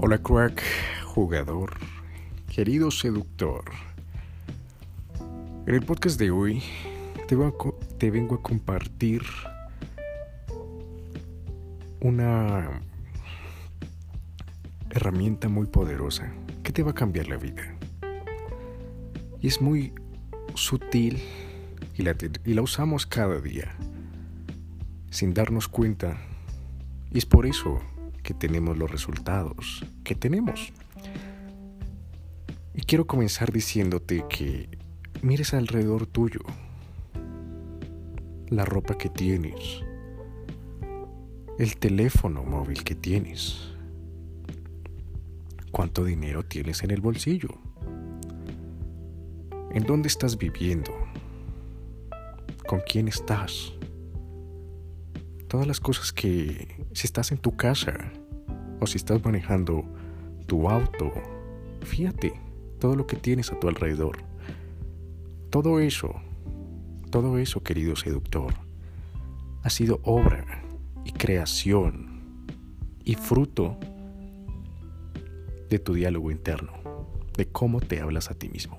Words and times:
Hola 0.00 0.18
crack, 0.18 0.62
jugador, 1.06 1.76
querido 2.54 2.92
seductor. 2.92 3.64
En 5.66 5.74
el 5.74 5.82
podcast 5.82 6.20
de 6.20 6.30
hoy 6.30 6.62
te, 7.26 8.08
vengo 8.08 8.36
a 8.36 8.40
compartir 8.40 9.22
una 11.98 12.80
herramienta 14.90 15.48
muy 15.48 15.66
poderosa 15.66 16.32
que 16.62 16.70
te 16.70 16.84
va 16.84 16.92
a 16.92 16.94
cambiar 16.94 17.26
la 17.26 17.36
vida. 17.36 17.74
Y 19.40 19.48
es 19.48 19.60
muy 19.60 19.92
sutil 20.54 21.20
y 21.96 22.02
la, 22.02 22.14
y 22.44 22.54
la 22.54 22.62
usamos 22.62 23.04
cada 23.04 23.40
día 23.40 23.74
sin 25.10 25.34
darnos 25.34 25.66
cuenta. 25.66 26.16
Y 27.10 27.18
es 27.18 27.26
por 27.26 27.46
eso 27.46 27.82
que 28.28 28.34
tenemos 28.34 28.76
los 28.76 28.90
resultados 28.90 29.86
que 30.04 30.14
tenemos. 30.14 30.74
Y 32.74 32.82
quiero 32.82 33.06
comenzar 33.06 33.50
diciéndote 33.50 34.26
que 34.28 34.68
mires 35.22 35.54
alrededor 35.54 36.04
tuyo 36.04 36.40
la 38.50 38.66
ropa 38.66 38.98
que 38.98 39.08
tienes, 39.08 39.82
el 41.58 41.78
teléfono 41.78 42.44
móvil 42.44 42.84
que 42.84 42.94
tienes, 42.94 43.70
cuánto 45.72 46.04
dinero 46.04 46.44
tienes 46.44 46.82
en 46.82 46.90
el 46.90 47.00
bolsillo, 47.00 47.56
en 49.72 49.84
dónde 49.84 50.08
estás 50.08 50.36
viviendo, 50.36 50.92
con 52.66 52.82
quién 52.86 53.08
estás 53.08 53.72
todas 55.48 55.66
las 55.66 55.80
cosas 55.80 56.12
que 56.12 56.84
si 56.92 57.06
estás 57.06 57.32
en 57.32 57.38
tu 57.38 57.56
casa 57.56 58.12
o 58.80 58.86
si 58.86 58.96
estás 58.96 59.24
manejando 59.24 59.84
tu 60.46 60.68
auto, 60.68 61.12
fíjate 61.82 62.32
todo 62.78 62.96
lo 62.96 63.06
que 63.06 63.16
tienes 63.16 63.50
a 63.52 63.58
tu 63.58 63.68
alrededor. 63.68 64.18
Todo 65.50 65.80
eso, 65.80 66.14
todo 67.10 67.38
eso, 67.38 67.62
querido 67.62 67.96
seductor, 67.96 68.54
ha 69.62 69.70
sido 69.70 70.00
obra 70.04 70.62
y 71.04 71.12
creación 71.12 72.22
y 73.04 73.14
fruto 73.14 73.78
de 75.68 75.78
tu 75.78 75.94
diálogo 75.94 76.30
interno, 76.30 76.72
de 77.36 77.46
cómo 77.48 77.80
te 77.80 78.00
hablas 78.00 78.30
a 78.30 78.34
ti 78.34 78.48
mismo. 78.48 78.78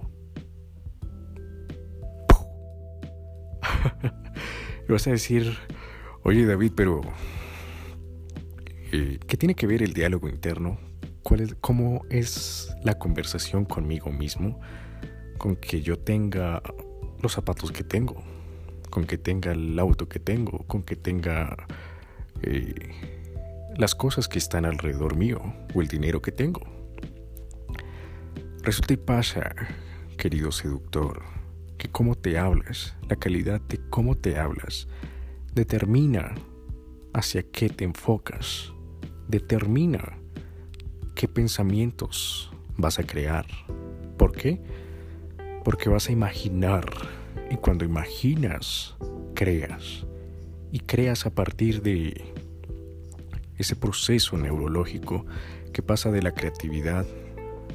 vas 4.89 5.07
a 5.07 5.11
decir, 5.11 5.55
Oye 6.23 6.45
David, 6.45 6.73
pero 6.75 7.01
eh, 8.91 9.19
¿qué 9.27 9.37
tiene 9.37 9.55
que 9.55 9.67
ver 9.67 9.83
el 9.83 9.93
diálogo 9.93 10.27
interno? 10.29 10.79
¿Cuál 11.23 11.41
es, 11.41 11.55
¿Cómo 11.61 12.05
es 12.09 12.75
la 12.83 12.97
conversación 12.97 13.65
conmigo 13.65 14.11
mismo? 14.11 14.59
Con 15.37 15.55
que 15.55 15.81
yo 15.81 15.99
tenga 15.99 16.61
los 17.21 17.33
zapatos 17.33 17.71
que 17.71 17.83
tengo, 17.83 18.23
con 18.89 19.05
que 19.05 19.17
tenga 19.17 19.51
el 19.51 19.77
auto 19.77 20.09
que 20.09 20.19
tengo, 20.19 20.65
con 20.67 20.83
que 20.83 20.95
tenga 20.95 21.55
eh, 22.41 22.91
las 23.77 23.95
cosas 23.95 24.27
que 24.27 24.39
están 24.39 24.65
alrededor 24.65 25.15
mío 25.15 25.41
o 25.73 25.81
el 25.81 25.87
dinero 25.87 26.21
que 26.21 26.31
tengo. 26.31 26.61
Resulta 28.63 28.93
y 28.93 28.97
pasa, 28.97 29.55
querido 30.17 30.51
seductor, 30.51 31.21
que 31.77 31.89
cómo 31.89 32.15
te 32.15 32.37
hablas, 32.37 32.95
la 33.07 33.15
calidad 33.15 33.61
de 33.61 33.79
cómo 33.89 34.15
te 34.15 34.37
hablas, 34.37 34.87
determina 35.53 36.35
hacia 37.13 37.43
qué 37.43 37.69
te 37.69 37.85
enfocas, 37.85 38.73
determina 39.29 40.17
qué 41.15 41.27
pensamientos 41.27 42.51
vas 42.75 42.99
a 42.99 43.03
crear. 43.03 43.45
¿Por 44.17 44.33
qué? 44.33 44.61
Porque 45.63 45.87
vas 45.87 46.09
a 46.09 46.11
imaginar 46.11 46.85
y 47.49 47.55
cuando 47.55 47.85
imaginas, 47.85 48.95
creas. 49.35 50.05
Y 50.71 50.79
creas 50.79 51.25
a 51.25 51.29
partir 51.29 51.81
de 51.81 52.21
ese 53.57 53.75
proceso 53.75 54.37
neurológico 54.37 55.25
que 55.73 55.81
pasa 55.81 56.11
de 56.11 56.21
la 56.21 56.31
creatividad 56.31 57.05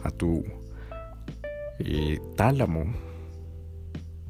a 0.03 0.11
tu 0.11 0.45
eh, 1.79 2.21
tálamo, 2.37 2.93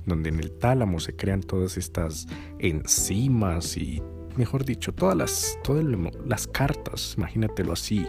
donde 0.06 0.28
en 0.28 0.40
el 0.40 0.52
tálamo 0.52 1.00
se 1.00 1.16
crean 1.16 1.40
todas 1.40 1.76
estas 1.76 2.26
enzimas 2.58 3.76
y, 3.76 4.02
mejor 4.36 4.64
dicho, 4.64 4.92
todas 4.92 5.16
las, 5.16 5.58
todas 5.62 5.84
las 6.26 6.46
cartas, 6.46 7.14
imagínatelo 7.16 7.72
así, 7.72 8.06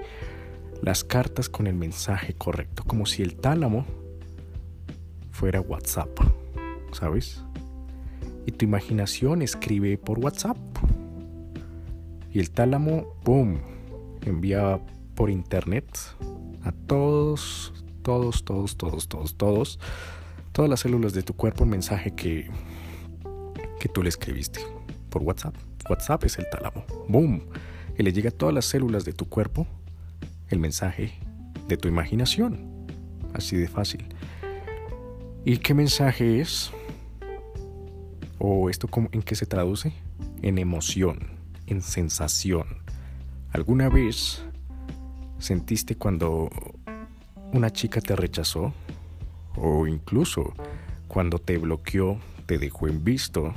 las 0.82 1.04
cartas 1.04 1.50
con 1.50 1.68
el 1.68 1.76
mensaje 1.76 2.34
correcto, 2.34 2.84
como 2.86 3.06
si 3.06 3.22
el 3.22 3.36
tálamo 3.36 3.86
fuera 5.32 5.62
WhatsApp, 5.62 6.10
¿sabes? 6.92 7.44
Y 8.46 8.52
tu 8.52 8.66
imaginación 8.66 9.42
escribe 9.42 9.98
por 9.98 10.20
WhatsApp. 10.20 10.58
Y 12.32 12.40
el 12.40 12.52
tálamo, 12.52 13.16
¡boom!, 13.24 13.60
envía 14.26 14.80
por 15.16 15.30
internet 15.30 15.86
a 16.64 16.72
todos, 16.72 17.74
todos, 18.02 18.44
todos, 18.44 18.78
todos, 18.78 19.08
todos, 19.08 19.36
todos 19.36 19.80
todas 20.56 20.70
las 20.70 20.80
células 20.80 21.12
de 21.14 21.22
tu 21.22 21.36
cuerpo 21.36 21.66
un 21.66 21.72
mensaje 21.72 22.16
que, 22.16 22.50
que 23.78 23.90
tú 23.90 24.02
le 24.02 24.08
escribiste 24.08 24.62
por 25.16 25.24
WhatsApp. 25.24 25.56
WhatsApp 25.90 26.26
es 26.26 26.38
el 26.40 26.50
tálamo. 26.50 26.84
¡Boom! 27.08 27.44
Y 27.98 28.04
le 28.04 28.12
llega 28.12 28.32
a 28.32 28.34
todas 28.34 28.54
las 28.54 28.66
células 28.66 29.06
de 29.06 29.14
tu 29.14 29.30
cuerpo 29.30 29.66
el 30.50 30.60
mensaje 30.60 31.14
de 31.70 31.78
tu 31.78 31.88
imaginación. 31.88 32.86
Así 33.34 33.56
de 33.56 33.70
fácil. 33.70 34.14
¿Y 35.46 35.60
qué 35.60 35.74
mensaje 35.74 36.42
es? 36.42 36.70
¿O 38.40 38.70
esto 38.70 38.90
en 39.14 39.22
qué 39.22 39.36
se 39.36 39.46
traduce? 39.46 39.94
En 40.42 40.58
emoción, 40.58 41.20
en 41.66 41.82
sensación. 41.82 42.66
¿Alguna 43.54 43.88
vez 43.88 44.44
sentiste 45.40 45.96
cuando 45.96 46.50
una 47.54 47.72
chica 47.72 48.02
te 48.02 48.18
rechazó? 48.18 48.74
o 49.58 49.88
incluso 49.88 50.54
cuando 51.08 51.40
te 51.40 51.58
bloqueó, 51.58 52.20
te 52.46 52.58
dejó 52.58 52.88
en 52.88 53.04
visto, 53.04 53.54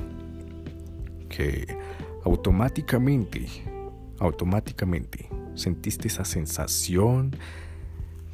que 1.29 1.77
automáticamente, 2.25 3.47
automáticamente 4.19 5.29
sentiste 5.55 6.07
esa 6.07 6.25
sensación 6.25 7.35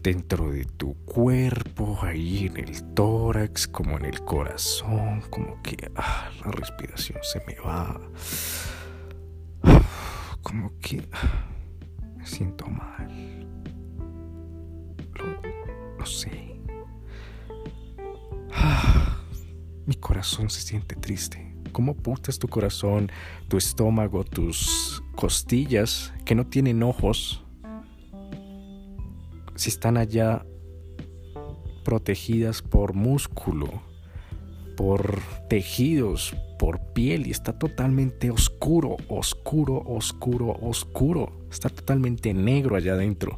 dentro 0.06 0.52
de 0.52 0.66
tu 0.66 0.94
cuerpo, 1.06 1.98
ahí 2.04 2.46
en 2.46 2.58
el 2.58 2.84
tórax, 2.94 3.68
como 3.68 3.98
en 3.98 4.06
el 4.06 4.22
corazón, 4.24 5.22
como 5.32 5.60
que 5.64 5.92
ah, 5.96 6.30
la 6.44 6.52
respiración 6.52 7.18
se 7.24 7.42
me 7.48 7.56
va, 7.56 8.00
como 10.44 10.72
que 10.80 11.08
ah, 11.12 11.48
me 12.16 12.26
siento 12.26 12.68
mal. 12.68 13.48
Lo, 15.98 16.06
sé. 16.06 16.56
mi 19.88 19.96
corazón 19.96 20.52
se 20.52 20.62
siente 20.62 20.96
triste. 20.96 21.55
¿Cómo 21.76 21.94
putas 21.94 22.40
tu 22.40 22.48
corazón, 22.48 23.12
tu 23.50 23.58
estómago, 23.58 24.24
tus 24.24 25.04
costillas 25.14 26.14
que 26.24 26.34
no 26.34 26.48
tienen 26.48 26.82
ojos, 26.84 27.44
si 29.56 29.72
están 29.72 29.98
allá 29.98 30.46
protegidas 31.84 32.62
por 32.62 32.94
músculo, 32.94 33.84
por 34.78 35.20
tejidos, 35.50 36.34
por 36.58 36.80
piel 36.94 37.28
y 37.28 37.32
está 37.32 37.60
totalmente 37.60 38.32
oscuro, 38.32 38.96
oscuro, 39.10 39.84
oscuro, 39.86 40.58
oscuro. 40.62 41.46
Está 41.52 41.68
totalmente 41.68 42.34
negro 42.34 42.78
allá 42.78 42.94
adentro. 42.94 43.38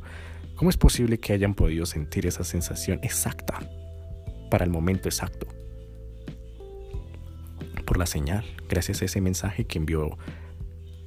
¿Cómo 0.57 0.69
es 0.69 0.77
posible 0.77 1.19
que 1.19 1.33
hayan 1.33 1.55
podido 1.55 1.87
sentir 1.87 2.27
esa 2.27 2.43
sensación 2.43 2.99
exacta 3.01 3.67
para 4.51 4.63
el 4.63 4.69
momento 4.69 5.09
exacto? 5.09 5.56
La 7.97 8.05
señal, 8.05 8.45
gracias 8.69 9.01
a 9.01 9.05
ese 9.05 9.21
mensaje 9.21 9.65
que 9.65 9.79
envió 9.79 10.17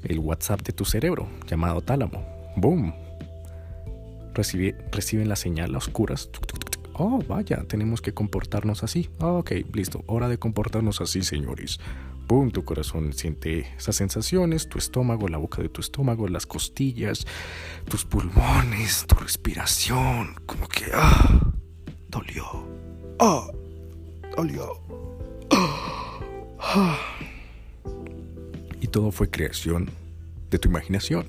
el 0.02 0.18
WhatsApp 0.18 0.62
de 0.62 0.72
tu 0.72 0.84
cerebro, 0.84 1.28
llamado 1.46 1.80
tálamo. 1.80 2.24
¡Boom! 2.56 2.94
reciben 4.34 5.28
la 5.28 5.36
señal 5.36 5.74
a 5.74 5.78
oscuras. 5.78 6.30
Oh, 6.94 7.22
vaya, 7.26 7.64
tenemos 7.66 8.00
que 8.02 8.12
comportarnos 8.12 8.82
así. 8.82 9.10
ok, 9.18 9.52
listo, 9.72 10.04
hora 10.06 10.28
de 10.28 10.38
comportarnos 10.38 11.00
así, 11.00 11.22
señores. 11.22 11.80
¡Boom! 12.28 12.50
Tu 12.50 12.64
corazón 12.64 13.12
siente 13.12 13.66
esas 13.76 13.96
sensaciones, 13.96 14.68
tu 14.68 14.78
estómago, 14.78 15.26
la 15.28 15.38
boca 15.38 15.62
de 15.62 15.68
tu 15.68 15.80
estómago, 15.80 16.28
las 16.28 16.46
costillas, 16.46 17.26
tus 17.88 18.04
pulmones, 18.04 19.04
tu 19.06 19.16
respiración. 19.16 20.36
Como 20.46 20.68
que, 20.68 20.86
¡ah! 20.94 21.52
Dolió. 22.08 22.44
¡Ah! 23.18 23.48
Dolió. 24.36 25.09
Y 28.80 28.86
todo 28.86 29.10
fue 29.10 29.30
creación 29.30 29.90
de 30.50 30.58
tu 30.58 30.68
imaginación. 30.68 31.26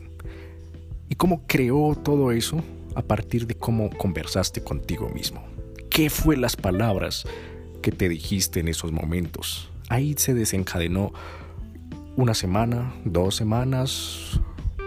¿Y 1.10 1.16
cómo 1.16 1.46
creó 1.48 1.96
todo 1.96 2.32
eso? 2.32 2.64
a 2.96 3.02
partir 3.02 3.48
de 3.48 3.56
cómo 3.56 3.90
conversaste 3.90 4.64
contigo 4.64 5.10
mismo. 5.10 5.44
¿Qué 5.90 6.10
fue 6.10 6.38
las 6.38 6.56
palabras 6.56 7.26
que 7.82 7.92
te 7.92 8.10
dijiste 8.10 8.60
en 8.60 8.68
esos 8.68 8.92
momentos? 8.92 9.70
Ahí 9.90 10.16
se 10.18 10.34
desencadenó 10.34 11.12
una 12.16 12.34
semana, 12.34 12.94
dos 13.06 13.36
semanas, 13.36 14.40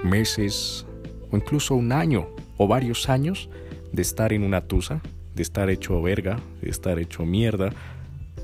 meses 0.02 0.86
o 1.30 1.36
incluso 1.36 1.74
un 1.74 1.92
año 1.92 2.28
o 2.56 2.68
varios 2.68 3.08
años 3.08 3.48
de 3.92 4.02
estar 4.02 4.32
en 4.32 4.42
una 4.42 4.62
tusa, 4.62 5.00
de 5.34 5.42
estar 5.42 5.70
hecho 5.70 6.00
verga, 6.00 6.38
de 6.62 6.70
estar 6.70 6.98
hecho 6.98 7.24
mierda, 7.24 7.70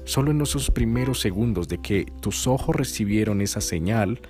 solo 0.04 0.30
en 0.30 0.40
esos 0.40 0.70
primeros 0.70 1.20
segundos 1.20 1.68
de 1.68 1.78
que 1.78 2.06
tus 2.20 2.46
ojos 2.46 2.74
recibieron 2.74 3.40
esa 3.40 3.60
señal 3.60 4.20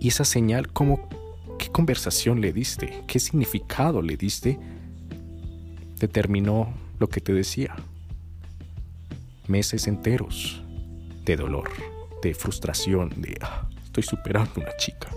y 0.00 0.08
esa 0.08 0.24
señal, 0.24 0.68
¿cómo, 0.72 1.08
¿qué 1.58 1.68
conversación 1.68 2.40
le 2.40 2.52
diste? 2.52 3.02
¿Qué 3.06 3.18
significado 3.18 4.02
le 4.02 4.16
diste? 4.16 4.58
Determinó 5.98 6.74
lo 6.98 7.08
que 7.08 7.20
te 7.20 7.32
decía. 7.32 7.74
Meses 9.46 9.86
enteros 9.86 10.62
de 11.24 11.36
dolor, 11.36 11.70
de 12.22 12.34
frustración, 12.34 13.10
de 13.16 13.36
ah, 13.40 13.68
estoy 13.82 14.02
superando 14.02 14.52
una 14.56 14.76
chica. 14.76 15.08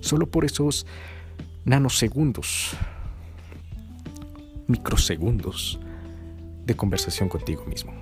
Solo 0.00 0.26
por 0.26 0.44
esos 0.44 0.86
nanosegundos, 1.64 2.70
microsegundos 4.66 5.78
de 6.64 6.76
conversación 6.76 7.28
contigo 7.28 7.64
mismo. 7.66 7.92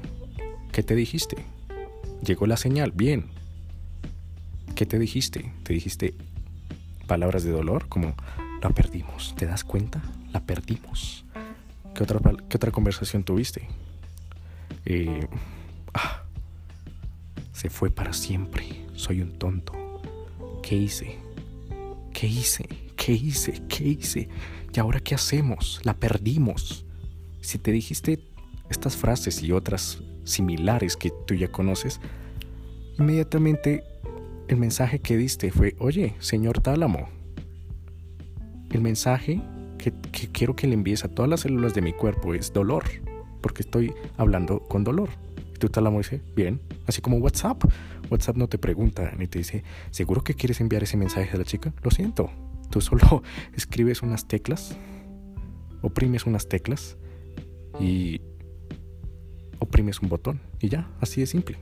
¿Qué 0.72 0.82
te 0.82 0.94
dijiste? 0.94 1.36
Llegó 2.22 2.46
la 2.46 2.56
señal, 2.56 2.92
bien. 2.92 3.26
¿Qué 4.74 4.86
te 4.86 4.98
dijiste? 4.98 5.52
¿Te 5.62 5.72
dijiste 5.72 6.14
palabras 7.06 7.44
de 7.44 7.50
dolor 7.50 7.88
como 7.88 8.14
la 8.62 8.70
perdimos? 8.70 9.34
¿Te 9.36 9.46
das 9.46 9.64
cuenta? 9.64 10.02
La 10.32 10.40
perdimos. 10.40 11.24
¿Qué 11.94 12.02
otra, 12.02 12.20
qué 12.48 12.56
otra 12.56 12.70
conversación 12.70 13.24
tuviste? 13.24 13.68
Eh, 14.84 15.26
ah, 15.94 16.24
se 17.52 17.68
fue 17.68 17.90
para 17.90 18.12
siempre. 18.12 18.86
Soy 18.94 19.22
un 19.22 19.32
tonto. 19.38 19.72
¿Qué 20.62 20.76
hice? 20.76 21.18
¿Qué 22.12 22.26
hice? 22.26 22.68
¿Qué 22.96 23.12
hice? 23.12 23.62
¿Qué 23.68 23.84
hice? 23.84 24.28
¿Y 24.72 24.78
ahora 24.78 25.00
qué 25.00 25.14
hacemos? 25.14 25.80
La 25.84 25.94
perdimos. 25.94 26.84
Si 27.40 27.58
te 27.58 27.72
dijiste 27.72 28.18
estas 28.70 28.96
frases 28.96 29.42
y 29.42 29.52
otras 29.52 30.02
similares 30.24 30.96
que 30.96 31.12
tú 31.26 31.34
ya 31.34 31.48
conoces, 31.48 32.00
inmediatamente 32.98 33.84
el 34.48 34.56
mensaje 34.56 35.00
que 35.00 35.16
diste 35.16 35.50
fue, 35.50 35.74
oye, 35.78 36.14
señor 36.18 36.60
Tálamo, 36.60 37.08
el 38.70 38.80
mensaje 38.80 39.42
que, 39.78 39.92
quiero 40.32 40.54
que 40.56 40.66
le 40.66 40.74
envíes 40.74 41.04
a 41.04 41.08
todas 41.08 41.28
las 41.28 41.40
células 41.40 41.74
de 41.74 41.82
mi 41.82 41.92
cuerpo 41.92 42.34
es 42.34 42.52
dolor, 42.52 42.84
porque 43.40 43.62
estoy 43.62 43.92
hablando 44.16 44.60
con 44.60 44.84
dolor. 44.84 45.08
Y 45.54 45.58
tu 45.58 45.68
tálamo 45.68 45.98
dice, 45.98 46.20
bien, 46.36 46.60
así 46.86 47.00
como 47.00 47.16
WhatsApp. 47.16 47.64
WhatsApp 48.10 48.36
no 48.36 48.48
te 48.48 48.58
pregunta 48.58 49.12
ni 49.16 49.26
te 49.26 49.38
dice, 49.38 49.64
¿seguro 49.90 50.22
que 50.22 50.34
quieres 50.34 50.60
enviar 50.60 50.82
ese 50.82 50.96
mensaje 50.96 51.30
a 51.32 51.38
la 51.38 51.44
chica? 51.44 51.72
Lo 51.82 51.90
siento, 51.90 52.30
Tú 52.70 52.80
solo 52.80 53.22
escribes 53.56 54.02
unas 54.02 54.26
teclas, 54.26 54.76
oprimes 55.82 56.24
unas 56.26 56.48
teclas 56.48 56.96
y 57.78 58.20
oprimes 59.60 60.00
un 60.00 60.08
botón 60.08 60.40
y 60.58 60.68
ya, 60.68 60.90
así 61.00 61.20
de 61.20 61.26
simple. 61.26 61.58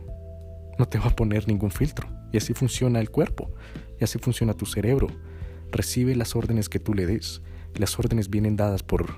No 0.79 0.87
te 0.87 0.99
va 0.99 1.07
a 1.07 1.17
poner 1.17 1.47
ningún 1.47 1.71
filtro. 1.71 2.09
Y 2.33 2.39
así 2.39 2.55
funciona 2.55 3.01
el 3.01 3.11
cuerpo, 3.11 3.51
y 4.01 4.05
así 4.05 4.19
funciona 4.19 4.55
tu 4.55 4.65
cerebro. 4.65 5.09
Recibe 5.71 6.15
las 6.17 6.35
órdenes 6.35 6.69
que 6.69 6.79
tú 6.79 6.95
le 6.95 7.07
des. 7.07 7.43
Las 7.75 7.99
órdenes 7.99 8.31
vienen 8.31 8.57
dadas 8.57 8.83
por 8.83 9.15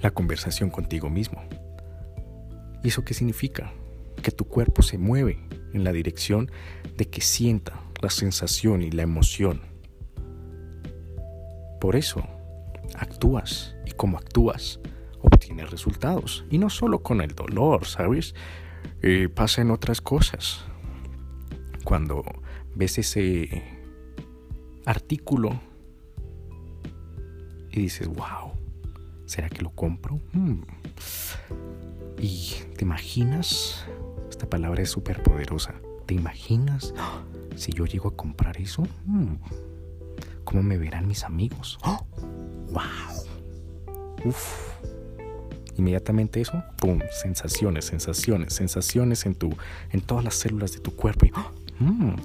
la 0.00 0.10
conversación 0.10 0.70
contigo 0.70 1.10
mismo. 1.10 1.42
¿Y 2.82 2.88
eso 2.88 3.04
qué 3.04 3.14
significa? 3.14 3.72
Que 4.22 4.30
tu 4.30 4.46
cuerpo 4.46 4.82
se 4.82 4.96
mueve 4.96 5.38
en 5.72 5.84
la 5.84 5.92
dirección 5.92 6.50
de 6.96 7.06
que 7.06 7.20
sienta 7.20 7.80
la 8.00 8.10
sensación 8.10 8.82
y 8.82 8.90
la 8.90 9.02
emoción 9.02 9.74
por 11.84 11.96
eso, 11.96 12.26
actúas 12.94 13.76
y 13.84 13.90
como 13.90 14.16
actúas, 14.16 14.80
obtienes 15.24 15.70
resultados. 15.70 16.44
Y 16.50 16.58
no 16.58 16.70
solo 16.70 17.02
con 17.02 17.20
el 17.20 17.34
dolor, 17.34 17.86
¿sabes? 17.86 18.34
Eh, 19.02 19.28
pasa 19.28 19.62
en 19.62 19.70
otras 19.70 20.00
cosas. 20.00 20.64
Cuando 21.84 22.24
ves 22.74 22.98
ese 22.98 23.62
artículo 24.86 25.60
y 27.70 27.80
dices, 27.80 28.08
wow, 28.08 28.52
¿será 29.26 29.48
que 29.48 29.62
lo 29.62 29.70
compro? 29.70 30.20
Hmm. 30.32 30.62
Y 32.18 32.54
te 32.76 32.84
imaginas, 32.84 33.84
esta 34.30 34.48
palabra 34.48 34.82
es 34.82 34.90
súper 34.90 35.22
poderosa, 35.22 35.74
¿te 36.06 36.14
imaginas 36.14 36.94
si 37.56 37.72
yo 37.72 37.86
llego 37.86 38.08
a 38.08 38.16
comprar 38.16 38.60
eso? 38.60 38.86
Hmm. 39.06 39.34
¿Cómo 40.44 40.62
me 40.62 40.78
verán 40.78 41.08
mis 41.08 41.24
amigos? 41.24 41.78
¡Wow! 41.84 43.34
Uf. 44.24 44.93
Inmediatamente 45.76 46.40
eso, 46.40 46.62
¡pum! 46.76 47.00
Sensaciones, 47.10 47.86
sensaciones, 47.86 48.54
sensaciones 48.54 49.26
en, 49.26 49.34
tu, 49.34 49.56
en 49.90 50.00
todas 50.00 50.24
las 50.24 50.34
células 50.34 50.72
de 50.72 50.80
tu 50.80 50.94
cuerpo. 50.94 51.26
Y, 51.26 51.32
¡oh! 51.34 51.50
mm, 51.80 52.16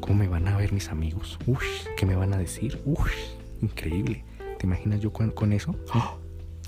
¿Cómo 0.00 0.14
me 0.14 0.28
van 0.28 0.48
a 0.48 0.56
ver 0.56 0.72
mis 0.72 0.88
amigos? 0.88 1.38
Uf, 1.46 1.62
¿Qué 1.96 2.06
me 2.06 2.14
van 2.14 2.32
a 2.32 2.38
decir? 2.38 2.80
Uf, 2.84 3.10
increíble. 3.62 4.24
¿Te 4.58 4.66
imaginas 4.66 5.00
yo 5.00 5.12
con, 5.12 5.52
eso? 5.52 5.74
¡Oh! 5.94 6.18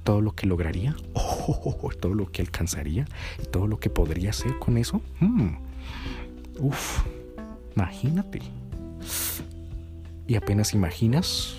Todo 0.04 0.20
lo 0.20 0.34
que 0.34 0.46
lograría, 0.46 0.96
¡Oh! 1.14 1.90
todo 2.00 2.14
lo 2.14 2.30
que 2.30 2.42
alcanzaría 2.42 3.06
todo 3.50 3.66
lo 3.66 3.78
que 3.78 3.90
podría 3.90 4.30
hacer 4.30 4.58
con 4.58 4.76
eso. 4.78 5.00
Mm. 5.20 5.56
Uf, 6.58 7.02
imagínate 7.76 8.40
y 10.26 10.36
apenas 10.36 10.72
imaginas, 10.72 11.54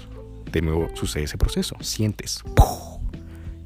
de 0.51 0.61
nuevo 0.61 0.88
sucede 0.95 1.25
ese 1.25 1.38
proceso. 1.38 1.75
Sientes. 1.81 2.44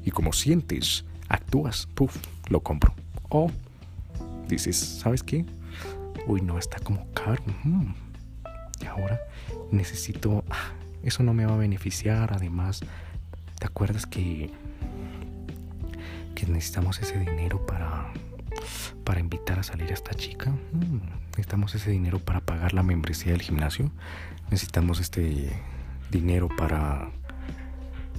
Y 0.08 0.10
como 0.10 0.32
sientes, 0.32 1.04
actúas. 1.28 1.86
Puf, 1.94 2.16
lo 2.48 2.60
compro. 2.60 2.94
O 3.28 3.50
dices, 4.48 4.78
¿sabes 4.78 5.22
qué? 5.22 5.44
Uy, 6.26 6.40
no, 6.40 6.58
está 6.58 6.78
como 6.78 7.06
caro. 7.12 7.42
Y 8.80 8.86
ahora 8.86 9.20
necesito... 9.70 10.44
Ah, 10.48 10.72
eso 11.02 11.22
no 11.22 11.34
me 11.34 11.44
va 11.44 11.52
a 11.52 11.56
beneficiar. 11.58 12.32
Además, 12.32 12.80
¿te 13.58 13.66
acuerdas 13.66 14.06
que, 14.06 14.50
necesitamos 16.48 16.98
ese 17.00 17.18
dinero 17.18 17.66
para, 17.66 18.10
para 19.04 19.20
invitar 19.20 19.58
a 19.58 19.62
salir 19.62 19.90
a 19.90 19.94
esta 19.94 20.14
chica? 20.14 20.54
necesitamos 21.32 21.74
ese 21.74 21.90
dinero 21.90 22.18
para 22.18 22.40
pagar 22.40 22.72
la 22.72 22.82
membresía 22.82 23.32
del 23.32 23.42
gimnasio 23.42 23.90
necesitamos 24.50 25.00
este 25.00 25.52
dinero 26.10 26.48
para 26.56 27.10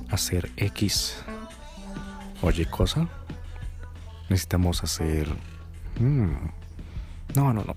hacer 0.09 0.51
X 0.55 1.23
o 2.41 2.51
Y 2.51 2.65
cosa. 2.65 3.07
Necesitamos 4.29 4.83
hacer... 4.83 5.27
Mm, 5.99 6.49
no, 7.35 7.53
no, 7.53 7.63
no. 7.63 7.75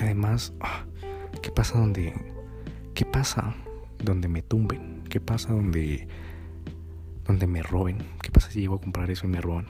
Además, 0.00 0.52
ah, 0.60 0.84
¿qué 1.42 1.50
pasa 1.50 1.78
donde... 1.78 2.14
¿Qué 2.94 3.04
pasa 3.04 3.54
donde 4.02 4.28
me 4.28 4.42
tumben? 4.42 5.04
¿Qué 5.08 5.20
pasa 5.20 5.52
donde... 5.52 6.08
donde 7.24 7.46
me 7.46 7.62
roben? 7.62 7.98
¿Qué 8.22 8.30
pasa 8.30 8.50
si 8.50 8.60
llego 8.60 8.76
a 8.76 8.80
comprar 8.80 9.10
eso 9.10 9.26
y 9.26 9.30
me 9.30 9.40
roban? 9.40 9.66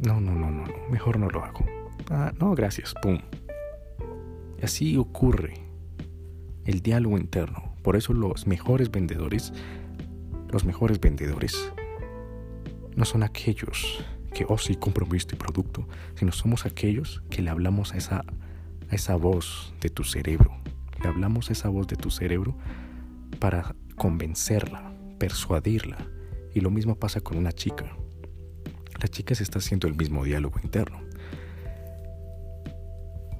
No, 0.00 0.20
no, 0.20 0.34
no, 0.34 0.50
no, 0.50 0.66
no. 0.66 0.88
Mejor 0.90 1.18
no 1.18 1.28
lo 1.28 1.44
hago. 1.44 1.64
Ah, 2.10 2.32
no, 2.40 2.54
gracias. 2.54 2.94
Pum. 3.02 3.18
Y 4.60 4.64
así 4.64 4.96
ocurre 4.96 5.54
el 6.64 6.80
diálogo 6.80 7.18
interno. 7.18 7.74
Por 7.82 7.96
eso 7.96 8.12
los 8.12 8.46
mejores 8.46 8.90
vendedores, 8.90 9.52
los 10.50 10.64
mejores 10.64 11.00
vendedores, 11.00 11.72
no 12.96 13.04
son 13.04 13.22
aquellos 13.22 14.04
que, 14.32 14.46
oh 14.48 14.58
sí, 14.58 14.76
compro 14.76 15.06
este 15.14 15.36
producto, 15.36 15.86
sino 16.14 16.32
somos 16.32 16.66
aquellos 16.66 17.22
que 17.30 17.42
le 17.42 17.50
hablamos 17.50 17.92
a 17.92 17.98
esa, 17.98 18.24
a 18.90 18.94
esa 18.94 19.16
voz 19.16 19.74
de 19.80 19.90
tu 19.90 20.04
cerebro. 20.04 20.56
Le 21.02 21.08
hablamos 21.08 21.50
a 21.50 21.52
esa 21.52 21.68
voz 21.68 21.86
de 21.86 21.96
tu 21.96 22.10
cerebro 22.10 22.56
para 23.38 23.74
convencerla, 23.96 24.92
persuadirla. 25.18 25.98
Y 26.54 26.60
lo 26.60 26.70
mismo 26.70 26.96
pasa 26.96 27.20
con 27.20 27.36
una 27.36 27.52
chica. 27.52 27.96
La 29.00 29.08
chica 29.08 29.34
se 29.34 29.42
está 29.42 29.58
haciendo 29.58 29.88
el 29.88 29.94
mismo 29.94 30.24
diálogo 30.24 30.60
interno. 30.62 31.00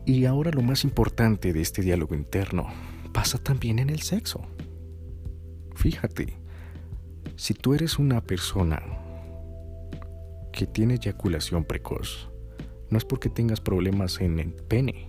Y 0.04 0.25
ahora 0.25 0.50
lo 0.50 0.62
más 0.62 0.85
importante 0.85 1.52
de 1.52 1.61
este 1.61 1.82
diálogo 1.82 2.14
interno 2.14 2.66
pasa 3.12 3.38
también 3.38 3.78
en 3.78 3.88
el 3.88 4.00
sexo. 4.00 4.40
Fíjate, 5.76 6.38
si 7.37 7.54
tú 7.54 7.75
eres 7.75 7.99
una 7.99 8.21
persona 8.21 8.82
que 10.52 10.66
tiene 10.66 10.94
eyaculación 10.94 11.64
precoz, 11.64 12.30
no 12.90 12.99
es 12.99 13.04
porque 13.04 13.28
tengas 13.30 13.61
problemas 13.61 14.21
en 14.21 14.38
el 14.38 14.52
pene, 14.52 15.09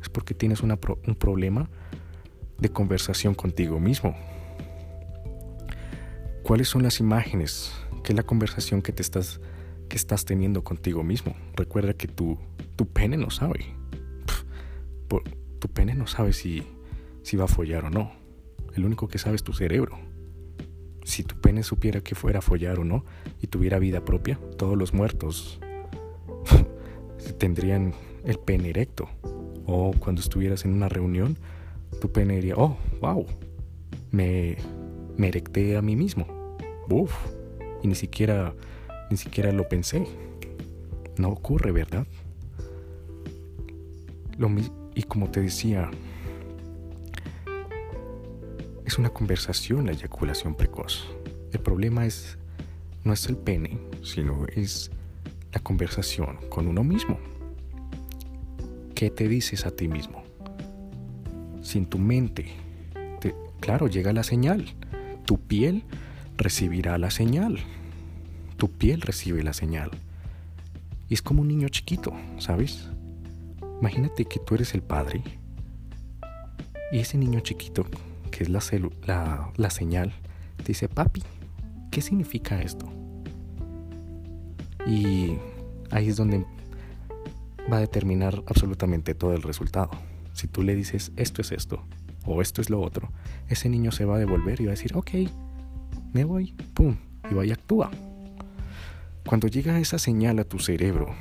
es 0.00 0.08
porque 0.08 0.34
tienes 0.34 0.62
un 0.62 0.76
problema 1.18 1.70
de 2.58 2.68
conversación 2.68 3.34
contigo 3.34 3.80
mismo. 3.80 4.14
¿Cuáles 6.42 6.68
son 6.68 6.82
las 6.82 7.00
imágenes? 7.00 7.72
¿Qué 8.02 8.12
es 8.12 8.16
la 8.16 8.24
conversación 8.24 8.82
que 8.82 8.92
te 8.92 9.02
estás 9.02 9.40
que 9.88 9.96
estás 9.96 10.24
teniendo 10.24 10.64
contigo 10.64 11.02
mismo? 11.02 11.34
Recuerda 11.54 11.94
que 11.94 12.08
tu, 12.08 12.38
tu 12.76 12.86
pene 12.86 13.16
no 13.16 13.30
sabe. 13.30 13.66
tu 15.58 15.68
pene 15.68 15.94
no 15.94 16.06
sabe 16.06 16.32
si, 16.32 16.66
si 17.22 17.36
va 17.36 17.44
a 17.44 17.48
follar 17.48 17.84
o 17.84 17.90
no. 17.90 18.12
El 18.74 18.84
único 18.84 19.06
que 19.06 19.18
sabe 19.18 19.36
es 19.36 19.44
tu 19.44 19.52
cerebro. 19.52 19.98
Si 21.04 21.24
tu 21.24 21.36
pene 21.36 21.62
supiera 21.62 22.00
que 22.00 22.14
fuera 22.14 22.38
a 22.38 22.42
follar 22.42 22.78
o 22.78 22.84
no 22.84 23.04
y 23.40 23.48
tuviera 23.48 23.78
vida 23.78 24.04
propia, 24.04 24.38
todos 24.56 24.76
los 24.76 24.94
muertos 24.94 25.60
tendrían 27.38 27.92
el 28.24 28.38
pene 28.38 28.70
erecto. 28.70 29.08
O 29.66 29.92
cuando 29.98 30.20
estuvieras 30.20 30.64
en 30.64 30.72
una 30.72 30.88
reunión, 30.88 31.38
tu 32.00 32.10
pene 32.10 32.36
diría, 32.36 32.54
oh, 32.56 32.76
wow, 33.00 33.26
me, 34.10 34.56
erecté 35.18 35.76
a 35.76 35.82
mí 35.82 35.96
mismo. 35.96 36.26
Uf, 36.88 37.12
y 37.82 37.88
ni 37.88 37.94
siquiera, 37.94 38.54
ni 39.10 39.16
siquiera 39.16 39.52
lo 39.52 39.68
pensé. 39.68 40.06
No 41.16 41.28
ocurre, 41.28 41.72
¿verdad? 41.72 42.06
Lo, 44.38 44.50
y 44.94 45.02
como 45.02 45.30
te 45.30 45.40
decía, 45.40 45.90
es 48.92 48.98
una 48.98 49.08
conversación 49.08 49.86
la 49.86 49.92
eyaculación 49.92 50.54
precoz. 50.54 51.06
El 51.50 51.60
problema 51.60 52.04
es 52.04 52.36
no 53.04 53.14
es 53.14 53.26
el 53.26 53.38
pene, 53.38 53.78
sino 54.02 54.44
es 54.54 54.90
la 55.50 55.60
conversación 55.60 56.36
con 56.50 56.68
uno 56.68 56.84
mismo. 56.84 57.18
¿Qué 58.94 59.08
te 59.08 59.28
dices 59.28 59.64
a 59.64 59.70
ti 59.70 59.88
mismo? 59.88 60.22
Sin 61.62 61.86
tu 61.86 61.98
mente, 61.98 62.52
claro, 63.60 63.86
llega 63.86 64.12
la 64.12 64.24
señal. 64.24 64.66
Tu 65.24 65.40
piel 65.40 65.84
recibirá 66.36 66.98
la 66.98 67.10
señal. 67.10 67.60
Tu 68.58 68.68
piel 68.70 69.00
recibe 69.00 69.42
la 69.42 69.54
señal. 69.54 69.90
Y 71.08 71.14
es 71.14 71.22
como 71.22 71.40
un 71.40 71.48
niño 71.48 71.70
chiquito, 71.70 72.12
¿sabes? 72.36 72.90
Imagínate 73.80 74.26
que 74.26 74.38
tú 74.38 74.54
eres 74.54 74.74
el 74.74 74.82
padre 74.82 75.22
y 76.92 76.98
ese 76.98 77.16
niño 77.16 77.40
chiquito 77.40 77.86
es 78.42 78.48
la, 78.48 79.70
señal, 79.70 80.12
dice, 80.66 80.88
papi, 80.88 81.22
¿qué 81.90 82.02
significa 82.02 82.60
esto? 82.60 82.86
Y 84.86 85.38
ahí 85.90 86.08
es 86.08 86.16
donde 86.16 86.44
va 87.72 87.76
a 87.78 87.80
determinar 87.80 88.42
absolutamente 88.46 89.14
todo 89.14 89.34
el 89.34 89.42
resultado. 89.42 89.90
Si 90.32 90.48
tú 90.48 90.62
le 90.62 90.74
dices, 90.74 91.12
esto 91.16 91.42
es 91.42 91.52
esto, 91.52 91.84
o 92.24 92.42
esto 92.42 92.60
es 92.60 92.70
lo 92.70 92.80
otro, 92.80 93.10
ese 93.48 93.68
niño 93.68 93.92
se 93.92 94.04
va 94.04 94.16
a 94.16 94.18
devolver 94.18 94.60
y 94.60 94.66
va 94.66 94.70
a 94.70 94.74
decir, 94.74 94.96
ok, 94.96 95.10
me 96.12 96.24
voy, 96.24 96.54
pum, 96.74 96.96
y 97.30 97.34
va 97.34 97.46
y 97.46 97.52
actúa. 97.52 97.90
Cuando 99.26 99.48
llega 99.48 99.78
esa 99.78 99.98
señal 99.98 100.38
a 100.38 100.44
tu 100.44 100.58
cerebro, 100.58 101.14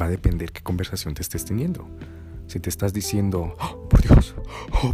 va 0.00 0.06
a 0.06 0.08
depender 0.10 0.52
qué 0.52 0.62
conversación 0.62 1.14
te 1.14 1.22
estés 1.22 1.44
teniendo. 1.44 1.86
Si 2.46 2.60
te 2.60 2.68
estás 2.68 2.92
diciendo, 2.92 3.56
oh, 3.60 3.88
por 3.88 4.02
Dios, 4.02 4.34
oh, 4.82 4.93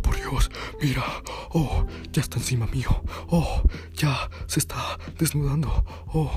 Mira, 0.81 1.05
oh, 1.51 1.87
ya 2.13 2.23
está 2.23 2.39
encima 2.39 2.67
mío, 2.67 3.03
oh, 3.29 3.63
ya 3.95 4.31
se 4.47 4.61
está 4.61 4.99
desnudando, 5.19 5.85
oh, 6.07 6.31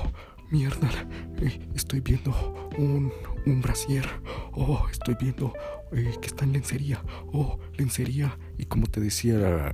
mierda, 0.50 0.90
eh, 1.38 1.60
estoy 1.74 2.00
viendo 2.00 2.32
un, 2.76 3.12
un 3.46 3.62
brasier, 3.62 4.04
oh, 4.52 4.86
estoy 4.90 5.16
viendo 5.20 5.52
eh, 5.92 6.12
que 6.20 6.26
está 6.26 6.44
en 6.44 6.52
lencería, 6.52 7.02
oh, 7.32 7.58
lencería. 7.76 8.36
Y 8.58 8.64
como 8.64 8.86
te 8.86 9.00
decía 9.00 9.72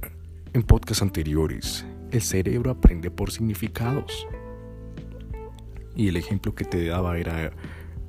en 0.53 0.63
podcasts 0.63 1.03
anteriores, 1.03 1.87
el 2.11 2.21
cerebro 2.21 2.71
aprende 2.73 3.11
por 3.11 3.31
significados. 3.31 4.27
Y 5.97 6.09
el 6.09 6.17
ejemplo 6.17 6.55
que 6.55 6.65
te 6.65 6.85
daba 6.85 7.19
era 7.19 7.53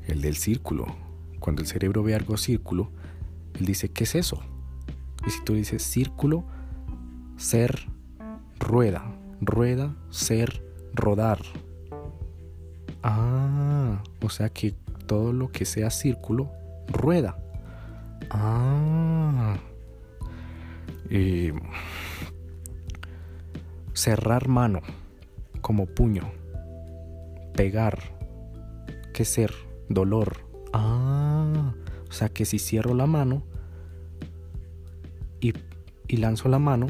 el 0.07 0.21
del 0.21 0.35
círculo. 0.35 0.93
Cuando 1.39 1.61
el 1.61 1.67
cerebro 1.67 2.03
ve 2.03 2.15
algo 2.15 2.37
círculo, 2.37 2.91
él 3.59 3.65
dice, 3.65 3.89
¿qué 3.89 4.03
es 4.03 4.15
eso? 4.15 4.43
Y 5.25 5.29
si 5.29 5.43
tú 5.43 5.53
dices 5.53 5.83
círculo, 5.83 6.43
ser, 7.37 7.87
rueda, 8.59 9.03
rueda, 9.39 9.95
ser, 10.09 10.63
rodar. 10.93 11.39
Ah, 13.03 14.01
o 14.21 14.29
sea 14.29 14.49
que 14.49 14.75
todo 15.07 15.33
lo 15.33 15.51
que 15.51 15.65
sea 15.65 15.89
círculo, 15.89 16.51
rueda. 16.87 17.37
Ah. 18.29 19.57
cerrar 23.93 24.47
mano 24.47 24.81
como 25.61 25.85
puño. 25.85 26.31
Pegar. 27.53 27.99
¿Qué 29.13 29.25
ser? 29.25 29.51
Dolor. 29.89 30.37
Ah. 30.73 31.73
O 32.09 32.13
sea 32.13 32.29
que 32.29 32.45
si 32.45 32.59
cierro 32.59 32.93
la 32.93 33.05
mano 33.05 33.43
y, 35.41 36.17
lanzo 36.17 36.49
la 36.49 36.59
mano 36.59 36.87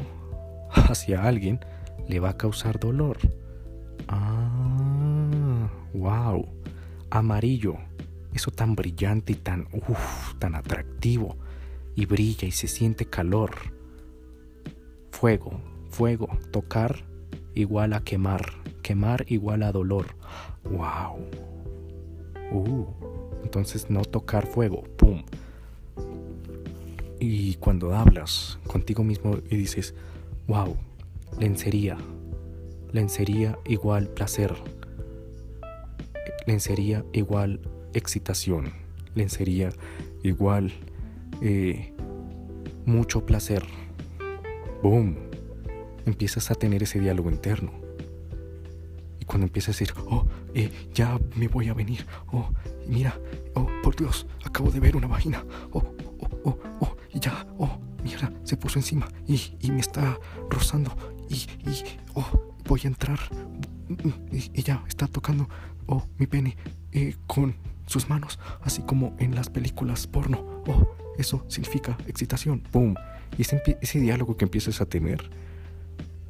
hacia 0.70 1.24
alguien, 1.26 1.60
le 2.08 2.20
va 2.20 2.30
a 2.30 2.36
causar 2.36 2.78
dolor. 2.78 3.18
Ah, 4.08 5.68
wow. 5.94 6.46
Amarillo. 7.10 7.76
Eso 8.32 8.50
tan 8.50 8.74
brillante 8.74 9.32
y 9.32 9.36
tan, 9.36 9.68
uff, 9.72 10.34
tan 10.38 10.54
atractivo. 10.54 11.36
Y 11.94 12.06
brilla 12.06 12.46
y 12.48 12.52
se 12.52 12.68
siente 12.68 13.06
calor. 13.06 13.52
Fuego, 15.10 15.60
fuego. 15.90 16.28
Tocar 16.50 17.04
igual 17.54 17.92
a 17.92 18.00
quemar. 18.00 18.44
Quemar 18.82 19.24
igual 19.28 19.62
a 19.62 19.72
dolor. 19.72 20.06
Wow. 20.64 21.18
Uh. 22.50 22.86
Entonces 23.42 23.90
no 23.90 24.02
tocar 24.02 24.46
fuego, 24.46 24.84
¡pum! 24.96 25.22
Y 27.24 27.54
cuando 27.54 27.94
hablas 27.94 28.58
contigo 28.66 29.04
mismo 29.04 29.36
y 29.48 29.56
dices, 29.56 29.94
wow, 30.48 30.76
lencería, 31.38 31.96
lencería 32.90 33.60
igual 33.64 34.08
placer, 34.08 34.52
lencería 36.48 37.04
igual 37.12 37.60
excitación, 37.94 38.72
lencería 39.14 39.68
igual 40.24 40.72
eh, 41.40 41.92
mucho 42.86 43.24
placer, 43.24 43.62
¡boom! 44.82 45.14
Empiezas 46.04 46.50
a 46.50 46.56
tener 46.56 46.82
ese 46.82 46.98
diálogo 46.98 47.30
interno. 47.30 47.70
Y 49.20 49.26
cuando 49.26 49.46
empiezas 49.46 49.76
a 49.76 49.78
decir, 49.78 49.94
oh, 50.08 50.26
eh, 50.54 50.72
ya 50.92 51.20
me 51.36 51.46
voy 51.46 51.68
a 51.68 51.74
venir, 51.74 52.04
oh, 52.32 52.50
mira, 52.88 53.16
oh, 53.54 53.68
por 53.84 53.94
Dios, 53.94 54.26
acabo 54.44 54.72
de 54.72 54.80
ver 54.80 54.96
una 54.96 55.06
vagina, 55.06 55.44
oh, 55.70 55.84
oh, 56.18 56.28
oh, 56.42 56.58
oh, 56.80 56.91
y 57.12 57.20
ya, 57.20 57.46
oh, 57.58 57.78
mira, 58.02 58.32
se 58.44 58.56
puso 58.56 58.78
encima 58.78 59.08
y, 59.26 59.40
y 59.60 59.70
me 59.70 59.80
está 59.80 60.18
rozando. 60.50 60.94
Y, 61.28 61.34
y, 61.68 61.84
oh, 62.14 62.54
voy 62.66 62.80
a 62.84 62.88
entrar. 62.88 63.18
Y, 64.30 64.50
y 64.54 64.62
ya 64.62 64.82
está 64.88 65.06
tocando, 65.06 65.48
oh, 65.86 66.04
mi 66.18 66.26
pene 66.26 66.56
eh, 66.92 67.16
con 67.26 67.54
sus 67.86 68.08
manos, 68.08 68.38
así 68.62 68.82
como 68.82 69.14
en 69.18 69.34
las 69.34 69.50
películas 69.50 70.06
porno, 70.06 70.62
oh, 70.66 70.86
eso 71.18 71.44
significa 71.48 71.96
excitación, 72.06 72.62
boom, 72.72 72.94
y 73.36 73.42
ese, 73.42 73.62
ese 73.80 74.00
diálogo 74.00 74.36
que 74.36 74.44
empiezas 74.44 74.80
a 74.80 74.86
tener, 74.86 75.22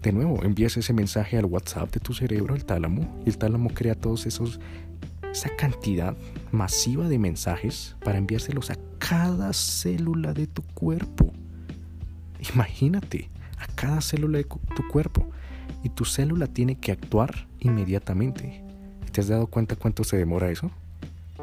de 0.02 0.12
nuevo, 0.12 0.42
envías 0.42 0.76
ese 0.76 0.92
mensaje 0.92 1.38
al 1.38 1.44
WhatsApp 1.44 1.92
de 1.92 2.00
tu 2.00 2.14
cerebro, 2.14 2.54
al 2.54 2.64
tálamo, 2.64 3.22
y 3.24 3.28
el 3.28 3.38
tálamo 3.38 3.70
crea 3.70 3.94
todos 3.94 4.26
esos 4.26 4.58
esa 5.32 5.54
cantidad 5.56 6.16
masiva 6.50 7.08
de 7.08 7.18
mensajes 7.18 7.96
para 8.04 8.18
enviárselos 8.18 8.70
a 8.70 8.76
cada 8.98 9.52
célula 9.52 10.32
de 10.32 10.46
tu 10.46 10.62
cuerpo. 10.62 11.32
Imagínate, 12.54 13.30
a 13.58 13.66
cada 13.74 14.00
célula 14.00 14.38
de 14.38 14.44
tu 14.44 14.88
cuerpo. 14.88 15.28
Y 15.82 15.88
tu 15.88 16.04
célula 16.04 16.46
tiene 16.46 16.76
que 16.76 16.92
actuar 16.92 17.48
inmediatamente. 17.58 18.62
¿Te 19.10 19.20
has 19.20 19.28
dado 19.28 19.46
cuenta 19.48 19.74
cuánto 19.74 20.04
se 20.04 20.16
demora 20.16 20.50
eso? 20.50 20.70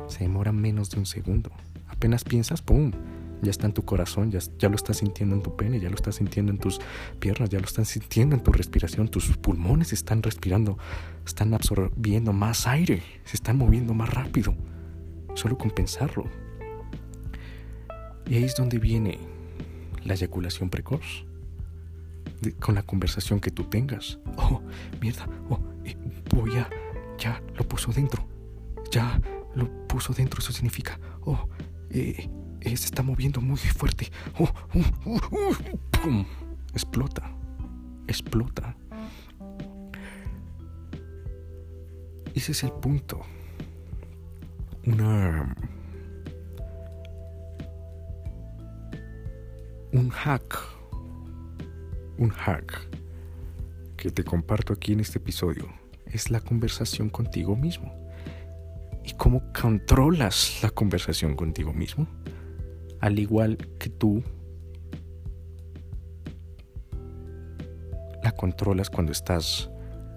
Se 0.08 0.20
demora 0.20 0.52
menos 0.52 0.90
de 0.90 1.00
un 1.00 1.06
segundo. 1.06 1.52
Apenas 1.88 2.24
piensas, 2.24 2.62
¡pum! 2.62 2.92
Ya 3.42 3.52
está 3.52 3.68
en 3.68 3.74
tu 3.74 3.84
corazón, 3.84 4.32
ya, 4.32 4.40
ya, 4.58 4.70
lo 4.70 4.76
estás 4.76 4.98
sintiendo 4.98 5.36
en 5.36 5.42
tu 5.42 5.56
pene, 5.56 5.80
ya 5.80 5.90
lo 5.90 5.96
estás 5.96 6.16
sintiendo 6.16 6.52
en 6.52 6.58
tus 6.58 6.80
piernas, 7.20 7.50
ya 7.50 7.60
lo 7.60 7.66
estás 7.66 7.88
sintiendo 7.88 8.36
en 8.36 8.44
tu 8.44 8.52
respiración, 8.52 9.08
tus 9.08 9.38
pulmones 9.38 9.94
están 9.94 10.22
respirando, 10.24 10.78
están 11.26 11.54
absorbiendo 11.54 12.34
más 12.34 12.68
aire, 12.68 13.02
se 13.26 13.38
están 13.38 13.58
moviendo 13.58 13.94
más 13.94 14.10
rápido, 14.10 14.56
solo 15.36 15.58
con 15.58 15.72
pensarlo. 15.72 16.26
Y 18.28 18.36
ahí 18.36 18.44
es 18.44 18.56
donde 18.56 18.78
viene 18.78 19.20
la 20.04 20.14
eyaculación 20.14 20.70
precoz, 20.70 21.26
con 22.60 22.76
la 22.76 22.84
conversación 22.84 23.40
que 23.40 23.52
tú 23.52 23.66
tengas. 23.66 24.20
Oh, 24.38 24.62
mierda, 25.02 25.28
oh, 25.50 25.60
eh, 25.84 25.96
voy 26.34 26.56
a, 26.58 26.70
ya 27.18 27.42
lo 27.56 27.68
puso 27.68 27.92
dentro, 27.92 28.26
ya 28.92 29.20
lo 29.56 29.88
puso 29.88 30.14
dentro, 30.14 30.40
eso 30.40 30.54
significa, 30.54 31.00
oh, 31.22 31.48
eh, 31.90 32.30
se 32.64 32.74
está 32.74 33.04
moviendo 33.04 33.42
muy 33.42 33.58
fuerte. 33.58 34.12
Oh, 34.38 34.50
oh, 35.06 35.20
oh, 35.32 36.26
explota. 36.74 37.32
Explota. 38.08 38.76
ese 42.40 42.54
es 42.54 42.64
el 42.64 42.72
punto. 42.72 43.22
Una... 44.86 45.56
Un 49.92 50.10
hack. 50.10 50.58
Un 52.18 52.30
hack 52.30 52.88
que 53.98 54.12
te 54.12 54.24
comparto 54.24 54.74
aquí 54.74 54.94
en 54.94 55.02
este 55.02 55.20
episodio 55.20 55.68
es 56.06 56.32
la 56.32 56.40
conversación 56.40 57.10
contigo 57.10 57.56
mismo. 57.56 57.94
¿Y 59.04 59.14
cómo 59.14 59.42
controlas 59.60 60.60
la 60.64 60.70
conversación 60.70 61.36
contigo 61.36 61.74
mismo? 61.74 62.08
Al 63.00 63.18
igual 63.20 63.58
que 63.80 63.90
tú 63.90 64.24
la 68.24 68.32
controlas 68.32 68.90
cuando 68.90 69.12
estás 69.12 69.70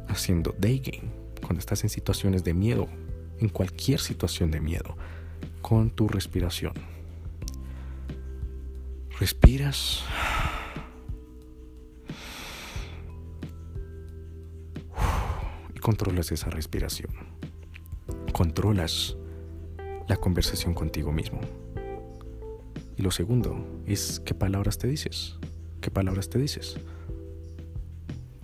haciendo 0.09 0.55
day 0.59 0.79
game, 0.81 1.11
cuando 1.41 1.61
estás 1.61 1.85
en 1.85 1.91
situaciones 1.91 2.45
de 2.45 2.55
miedo, 2.55 2.89
en 3.39 3.49
cualquier 3.49 4.01
situación 4.01 4.51
de 4.51 4.61
miedo, 4.61 4.97
con 5.61 5.91
tu 5.91 6.09
respiración. 6.09 6.73
Respiras. 9.19 10.03
Y 15.75 15.79
controlas 15.79 16.33
esa 16.33 16.51
respiración. 16.51 17.11
Controlas 18.33 19.17
la 20.09 20.17
conversación 20.17 20.75
contigo 20.75 21.13
mismo. 21.13 21.41
Lo 23.03 23.11
segundo 23.11 23.67
es 23.85 24.23
qué 24.25 24.33
palabras 24.33 24.79
te 24.79 24.87
dices. 24.87 25.35
¿Qué 25.81 25.91
palabras 25.91 26.31
te 26.31 26.39
dices? 26.39 26.77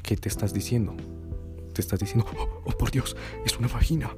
¿Qué 0.03 0.17
te 0.17 0.29
estás 0.29 0.53
diciendo? 0.53 0.97
Te 1.73 1.81
estás 1.81 2.00
diciendo, 2.00 2.27
oh, 2.37 2.62
oh 2.65 2.73
por 2.73 2.91
Dios, 2.91 3.17
es 3.47 3.57
una 3.57 3.69
vagina. 3.69 4.11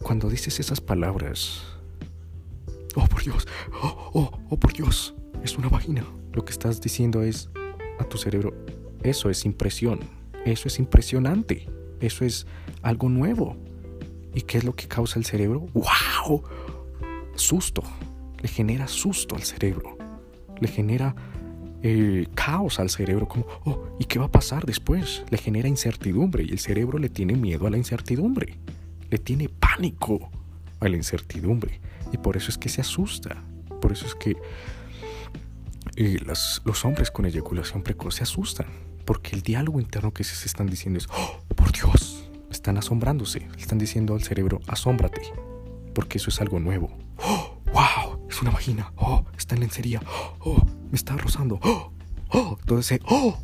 cuando 0.00 0.30
dices 0.30 0.60
esas 0.60 0.80
palabras, 0.80 1.64
oh 2.94 3.04
por 3.08 3.24
Dios, 3.24 3.48
oh, 3.82 4.10
oh, 4.14 4.38
oh 4.50 4.56
por 4.56 4.72
Dios, 4.72 5.12
es 5.42 5.58
una 5.58 5.68
vagina. 5.68 6.06
Lo 6.32 6.44
que 6.44 6.52
estás 6.52 6.80
diciendo 6.80 7.24
es 7.24 7.50
a 7.98 8.04
tu 8.04 8.16
cerebro, 8.16 8.54
eso 9.02 9.28
es 9.28 9.44
impresión, 9.44 9.98
eso 10.44 10.68
es 10.68 10.78
impresionante, 10.78 11.68
eso 11.98 12.24
es 12.24 12.46
algo 12.80 13.08
nuevo. 13.08 13.56
¿Y 14.34 14.42
qué 14.42 14.58
es 14.58 14.62
lo 14.62 14.76
que 14.76 14.86
causa 14.86 15.18
el 15.18 15.24
cerebro? 15.24 15.66
¡Wow! 15.74 16.44
Susto. 17.34 17.82
Le 18.44 18.48
genera 18.50 18.88
susto 18.88 19.36
al 19.36 19.42
cerebro. 19.42 19.96
Le 20.60 20.68
genera 20.68 21.16
eh, 21.82 22.26
caos 22.34 22.78
al 22.78 22.90
cerebro, 22.90 23.26
como, 23.26 23.46
oh, 23.64 23.96
¿y 23.98 24.04
qué 24.04 24.18
va 24.18 24.26
a 24.26 24.30
pasar 24.30 24.66
después? 24.66 25.24
Le 25.30 25.38
genera 25.38 25.66
incertidumbre 25.66 26.44
y 26.44 26.50
el 26.50 26.58
cerebro 26.58 26.98
le 26.98 27.08
tiene 27.08 27.36
miedo 27.36 27.66
a 27.66 27.70
la 27.70 27.78
incertidumbre, 27.78 28.58
le 29.08 29.16
tiene 29.16 29.48
pánico 29.48 30.30
a 30.78 30.88
la 30.90 30.96
incertidumbre 30.96 31.80
y 32.12 32.18
por 32.18 32.36
eso 32.36 32.50
es 32.50 32.58
que 32.58 32.68
se 32.68 32.82
asusta, 32.82 33.42
por 33.80 33.92
eso 33.92 34.04
es 34.04 34.14
que 34.14 34.36
eh, 35.96 36.18
los 36.22 36.84
hombres 36.84 37.10
con 37.10 37.24
eyaculación 37.24 37.82
precoz 37.82 38.16
se 38.16 38.24
asustan, 38.24 38.66
porque 39.06 39.36
el 39.36 39.40
diálogo 39.40 39.80
interno 39.80 40.12
que 40.12 40.22
se 40.22 40.46
están 40.46 40.66
diciendo 40.66 40.98
es, 40.98 41.08
oh, 41.08 41.40
por 41.54 41.72
Dios, 41.72 42.28
están 42.50 42.76
asombrándose, 42.76 43.48
están 43.56 43.78
diciendo 43.78 44.14
al 44.14 44.22
cerebro, 44.22 44.60
asómbrate, 44.66 45.22
porque 45.94 46.18
eso 46.18 46.28
es 46.28 46.42
algo 46.42 46.60
nuevo. 46.60 46.94
Oh, 47.18 47.53
es 48.34 48.42
una 48.42 48.50
vagina, 48.50 48.92
oh, 48.96 49.24
está 49.38 49.54
en 49.54 49.60
lencería, 49.60 50.02
oh, 50.40 50.60
me 50.90 50.96
está 50.96 51.16
rozando. 51.16 51.60
¡Oh! 51.62 51.92
¡Oh! 52.30 52.56
Entonces, 52.58 52.98
¡oh! 53.06 53.38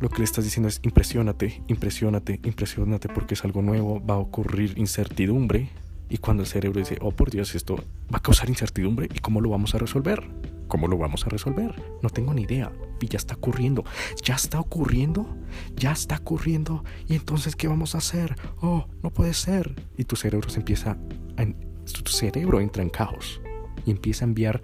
Lo 0.00 0.08
que 0.08 0.18
le 0.18 0.24
estás 0.24 0.42
diciendo 0.42 0.68
es 0.68 0.80
impresionate, 0.82 1.62
impresionate, 1.68 2.40
impresionate 2.42 3.08
porque 3.08 3.34
es 3.34 3.44
algo 3.44 3.62
nuevo, 3.62 4.04
va 4.04 4.14
a 4.14 4.18
ocurrir 4.18 4.76
incertidumbre. 4.76 5.70
Y 6.08 6.18
cuando 6.18 6.42
el 6.42 6.48
cerebro 6.48 6.80
dice, 6.80 6.98
oh 7.00 7.12
por 7.12 7.30
Dios, 7.30 7.54
esto 7.54 7.76
va 8.12 8.18
a 8.18 8.20
causar 8.20 8.48
incertidumbre, 8.48 9.08
¿y 9.14 9.20
cómo 9.20 9.40
lo 9.40 9.50
vamos 9.50 9.76
a 9.76 9.78
resolver? 9.78 10.28
¿Cómo 10.66 10.88
lo 10.88 10.98
vamos 10.98 11.24
a 11.24 11.28
resolver? 11.28 11.80
No 12.02 12.10
tengo 12.10 12.34
ni 12.34 12.42
idea. 12.42 12.72
Y 13.00 13.06
ya 13.06 13.18
está 13.18 13.34
ocurriendo. 13.34 13.84
¿Ya 14.24 14.34
está 14.34 14.58
ocurriendo? 14.58 15.36
Ya 15.76 15.92
está 15.92 16.16
ocurriendo. 16.16 16.84
¿Y 17.06 17.14
entonces 17.14 17.54
qué 17.54 17.68
vamos 17.68 17.94
a 17.94 17.98
hacer? 17.98 18.34
Oh, 18.60 18.86
no 19.04 19.10
puede 19.10 19.34
ser. 19.34 19.86
Y 19.96 20.04
tu 20.04 20.16
cerebro 20.16 20.48
se 20.48 20.58
empieza 20.58 20.96
a, 21.36 21.44
tu 21.92 22.10
cerebro 22.10 22.60
entra 22.60 22.82
en 22.82 22.90
caos 22.90 23.39
y 23.86 23.90
empieza 23.90 24.24
a 24.24 24.28
enviar 24.28 24.62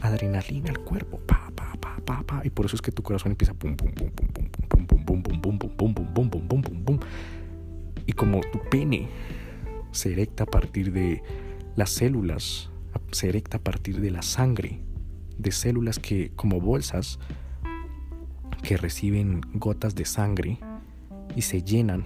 adrenalina 0.00 0.70
al 0.70 0.80
cuerpo. 0.80 1.18
Pa, 1.26 1.50
pa, 1.54 1.72
pa. 1.78 2.42
Y 2.44 2.50
por 2.50 2.66
eso 2.66 2.76
es 2.76 2.82
que 2.82 2.92
tu 2.92 3.02
corazón 3.02 3.32
empieza 3.32 3.54
pum, 3.54 3.76
pum, 3.76 3.92
pum, 3.92 4.10
pum, 4.10 4.28
pum, 4.28 4.86
pum, 4.86 4.86
pum, 4.86 5.22
pum, 5.22 5.58
pum, 5.58 5.94
pum, 5.94 5.94
pum, 5.94 6.48
pum, 6.48 6.62
pum, 6.62 6.84
pum. 6.84 6.98
Y 8.06 8.12
como 8.12 8.40
tu 8.40 8.60
pene 8.70 9.08
se 9.90 10.12
erecta 10.12 10.44
a 10.44 10.46
partir 10.46 10.92
de 10.92 11.22
las 11.74 11.90
células, 11.90 12.70
se 13.10 13.28
erecta 13.28 13.58
a 13.58 13.60
partir 13.60 14.00
de 14.00 14.10
la 14.10 14.22
sangre, 14.22 14.80
de 15.38 15.52
células 15.52 15.98
que, 15.98 16.32
como 16.36 16.60
bolsas, 16.60 17.18
que 18.62 18.76
reciben 18.76 19.40
gotas 19.54 19.94
de 19.94 20.04
sangre 20.04 20.58
y 21.34 21.42
se 21.42 21.62
llenan 21.62 22.04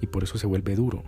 y 0.00 0.06
por 0.06 0.24
eso 0.24 0.38
se 0.38 0.46
vuelve 0.46 0.74
duro. 0.74 1.02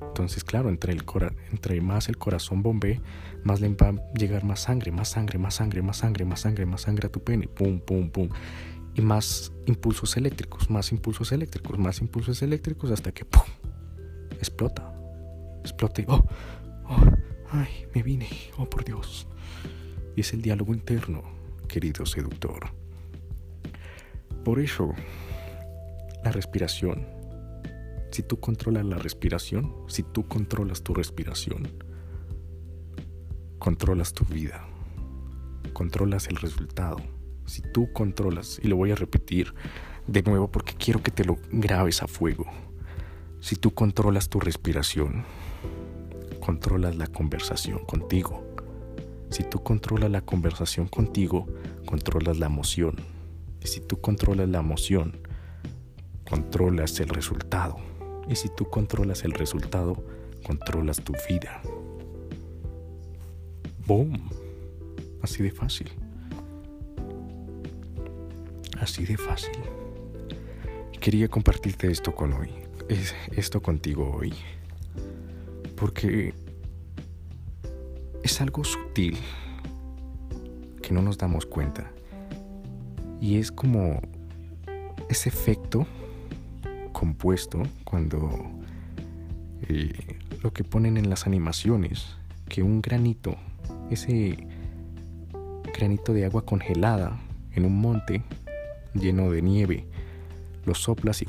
Entonces, 0.00 0.44
claro, 0.44 0.68
entre, 0.68 0.92
el 0.92 1.04
entre 1.50 1.80
más 1.80 2.08
el 2.08 2.16
corazón 2.16 2.62
bombee, 2.62 3.00
más 3.44 3.60
le 3.60 3.68
va 3.68 3.88
a 3.88 4.12
llegar 4.14 4.44
más 4.44 4.60
sangre, 4.60 4.90
más 4.90 5.10
sangre, 5.10 5.38
más 5.38 5.54
sangre, 5.54 5.82
más 5.82 5.98
sangre, 5.98 6.24
más 6.24 6.40
sangre, 6.40 6.66
más 6.66 6.80
sangre 6.82 7.06
a 7.06 7.12
tu 7.12 7.22
pene. 7.22 7.46
Pum, 7.48 7.80
pum, 7.80 8.10
pum. 8.10 8.28
Y 8.94 9.00
más 9.00 9.52
impulsos 9.66 10.16
eléctricos, 10.16 10.70
más 10.70 10.92
impulsos 10.92 11.32
eléctricos, 11.32 11.78
más 11.78 12.00
impulsos 12.00 12.42
eléctricos 12.42 12.90
hasta 12.90 13.12
que 13.12 13.24
¡pum! 13.24 13.42
explota. 14.38 14.92
Explota 15.60 16.02
y 16.02 16.04
¡oh! 16.08 16.24
¡oh! 16.88 17.04
¡ay! 17.50 17.86
Me 17.94 18.02
vine. 18.02 18.28
¡oh, 18.56 18.64
por 18.64 18.84
Dios! 18.84 19.26
Y 20.16 20.20
es 20.20 20.32
el 20.32 20.42
diálogo 20.42 20.74
interno, 20.74 21.22
querido 21.68 22.06
seductor. 22.06 22.70
Por 24.44 24.60
eso, 24.60 24.92
la 26.22 26.30
respiración 26.30 27.14
si 28.14 28.22
tú 28.22 28.38
controlas 28.38 28.84
la 28.84 28.96
respiración, 28.96 29.74
si 29.88 30.04
tú 30.04 30.28
controlas 30.28 30.84
tu 30.84 30.94
respiración, 30.94 31.66
controlas 33.64 34.12
tu 34.12 34.26
vida, 34.26 34.62
controlas 35.72 36.28
el 36.28 36.36
resultado. 36.36 36.98
Si 37.46 37.62
tú 37.62 37.90
controlas, 37.94 38.60
y 38.62 38.68
lo 38.68 38.76
voy 38.76 38.90
a 38.90 38.94
repetir 38.94 39.54
de 40.06 40.22
nuevo 40.22 40.52
porque 40.52 40.74
quiero 40.74 41.02
que 41.02 41.10
te 41.10 41.24
lo 41.24 41.38
grabes 41.50 42.02
a 42.02 42.06
fuego, 42.06 42.44
si 43.40 43.56
tú 43.56 43.72
controlas 43.72 44.28
tu 44.28 44.38
respiración, 44.38 45.24
controlas 46.40 46.96
la 46.96 47.06
conversación 47.06 47.78
contigo. 47.86 48.44
Si 49.30 49.44
tú 49.44 49.62
controlas 49.62 50.10
la 50.10 50.20
conversación 50.20 50.86
contigo, 50.86 51.46
controlas 51.86 52.38
la 52.38 52.44
emoción. 52.44 52.96
Y 53.62 53.68
si 53.68 53.80
tú 53.80 53.98
controlas 53.98 54.50
la 54.50 54.58
emoción, 54.58 55.22
controlas 56.28 57.00
el 57.00 57.08
resultado. 57.08 57.78
Y 58.28 58.36
si 58.36 58.50
tú 58.50 58.68
controlas 58.68 59.24
el 59.24 59.32
resultado, 59.32 60.04
controlas 60.42 61.00
tu 61.02 61.14
vida. 61.30 61.62
¡Boom! 63.86 64.30
Así 65.22 65.42
de 65.42 65.50
fácil. 65.50 65.90
Así 68.80 69.04
de 69.04 69.16
fácil. 69.16 69.56
Quería 71.00 71.28
compartirte 71.28 71.90
esto 71.90 72.14
con 72.14 72.32
hoy. 72.32 72.50
esto 73.36 73.62
contigo 73.62 74.10
hoy. 74.16 74.32
Porque 75.76 76.34
es 78.22 78.40
algo 78.40 78.64
sutil 78.64 79.16
que 80.82 80.92
no 80.92 81.02
nos 81.02 81.18
damos 81.18 81.46
cuenta. 81.46 81.90
Y 83.20 83.38
es 83.38 83.52
como 83.52 84.00
ese 85.08 85.28
efecto 85.28 85.86
compuesto 86.92 87.62
cuando 87.84 88.50
eh, 89.68 90.18
lo 90.42 90.52
que 90.52 90.64
ponen 90.64 90.96
en 90.96 91.10
las 91.10 91.26
animaciones, 91.26 92.16
que 92.48 92.62
un 92.62 92.80
granito, 92.80 93.36
ese 93.94 94.36
granito 95.76 96.12
de 96.12 96.24
agua 96.24 96.44
congelada 96.44 97.18
en 97.52 97.64
un 97.64 97.80
monte 97.80 98.22
lleno 98.94 99.30
de 99.30 99.42
nieve, 99.42 99.86
lo 100.64 100.74
soplas 100.74 101.22
y 101.22 101.26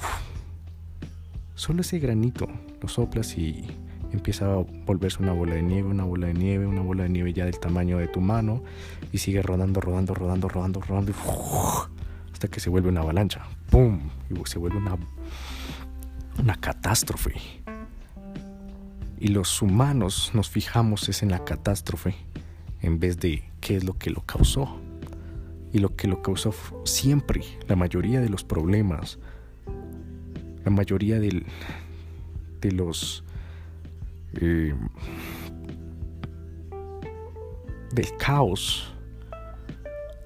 solo 1.56 1.82
ese 1.82 1.99
granito 1.99 2.47
lo 2.82 2.88
soplas 2.88 3.38
y 3.38 3.65
empieza 4.12 4.45
a 4.45 4.58
volverse 4.86 5.21
una 5.21 5.34
bola 5.34 5.56
de 5.56 5.63
nieve, 5.63 5.89
una 5.89 6.04
bola 6.04 6.28
de 6.28 6.34
nieve, 6.34 6.65
una 6.65 6.82
bola 6.82 7.04
de 7.04 7.10
nieve 7.10 7.34
ya 7.34 7.45
del 7.45 7.60
tamaño 7.60 7.97
de 7.97 8.08
tu 8.08 8.21
mano 8.21 8.63
y 9.12 9.17
sigue 9.17 9.41
rodando, 9.41 9.82
rodando, 9.82 10.13
rodando, 10.13 10.47
rodando, 10.47 10.82
rodando 10.82 11.13
hasta 12.32 12.47
que 12.47 12.60
se 12.60 12.69
vuelve 12.69 12.89
una 12.89 13.01
avalancha. 13.01 13.41
¡Pum! 13.69 13.99
Y 14.30 14.47
se 14.47 14.60
vuelve 14.60 14.78
una 14.78 14.97
una 16.39 16.56
catástrofe. 16.56 17.34
Y 19.17 19.30
los 19.30 19.62
humanos 19.62 20.32
nos 20.34 20.49
fijamos 20.49 21.08
es 21.10 21.23
en 21.23 21.32
la 21.32 21.43
catástrofe 21.43 22.15
en 22.86 23.00
vez 23.00 23.19
de 23.19 23.43
qué 23.62 23.76
es 23.76 23.84
lo 23.84 23.98
que 23.98 24.10
lo 24.10 24.21
causó. 24.21 24.80
Y 25.74 25.80
lo 25.80 25.95
que 25.95 26.08
lo 26.08 26.21
causó 26.21 26.54
siempre, 26.86 27.41
la 27.67 27.76
mayoría 27.76 28.21
de 28.21 28.30
los 28.30 28.45
problemas, 28.45 29.19
la 30.63 30.71
mayoría 30.71 31.19
del, 31.19 31.45
de 32.62 32.71
los 32.71 33.26
eh, 34.39 34.74
del 37.91 38.17
caos 38.17 38.93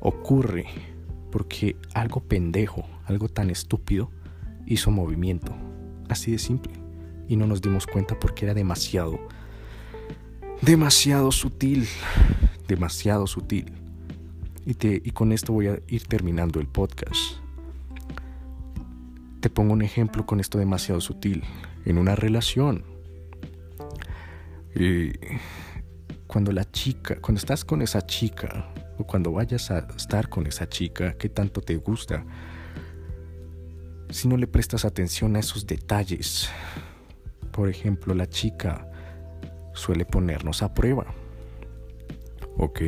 ocurre 0.02 0.65
porque 1.32 1.76
algo 1.93 2.22
pendejo, 2.22 2.86
algo 3.06 3.28
tan 3.28 3.50
estúpido 3.50 4.12
hizo 4.65 4.91
movimiento, 4.91 5.52
así 6.10 6.32
de 6.32 6.39
simple, 6.39 6.74
y 7.28 7.36
no 7.36 7.48
nos 7.48 7.62
dimos 7.62 7.88
cuenta 7.88 8.17
porque 8.19 8.45
era 8.45 8.54
demasiado, 8.54 9.19
demasiado 10.62 11.32
sutil, 11.32 11.88
demasiado 12.67 13.28
sutil. 13.28 13.74
Y, 14.65 14.74
te, 14.74 15.02
y 15.04 15.12
con 15.12 15.32
esto 15.32 15.54
voy 15.54 15.67
a 15.67 15.80
ir 15.88 16.06
terminando 16.06 16.60
el 16.60 16.67
podcast. 16.67 17.38
Te 19.39 19.50
pongo 19.50 19.74
un 19.74 19.82
ejemplo 19.82 20.26
con 20.26 20.39
esto 20.39 20.58
demasiado 20.58 21.02
sutil. 21.02 21.43
En 21.86 21.98
una 21.98 22.15
relación, 22.15 22.84
eh, 24.76 25.13
cuando 26.28 26.52
la 26.52 26.69
chica, 26.69 27.19
cuando 27.22 27.39
estás 27.39 27.63
con 27.63 27.82
esa 27.82 28.06
chica, 28.06 28.72
o 28.98 29.06
cuando 29.06 29.32
vayas 29.32 29.72
a 29.72 29.88
estar 29.95 30.28
con 30.28 30.45
esa 30.45 30.67
chica 30.67 31.13
que 31.13 31.30
tanto 31.30 31.62
te 31.62 31.78
gusta, 31.78 32.26
si 34.10 34.28
no 34.28 34.36
le 34.36 34.45
prestas 34.45 34.84
atención 34.84 35.36
a 35.36 35.39
esos 35.39 35.65
detalles, 35.65 36.50
por 37.52 37.69
ejemplo, 37.69 38.13
la 38.13 38.28
chica 38.28 38.88
suele 39.80 40.06
ponernos 40.06 40.62
a 40.62 40.74
prueba, 40.74 41.06
¿ok? 42.58 42.82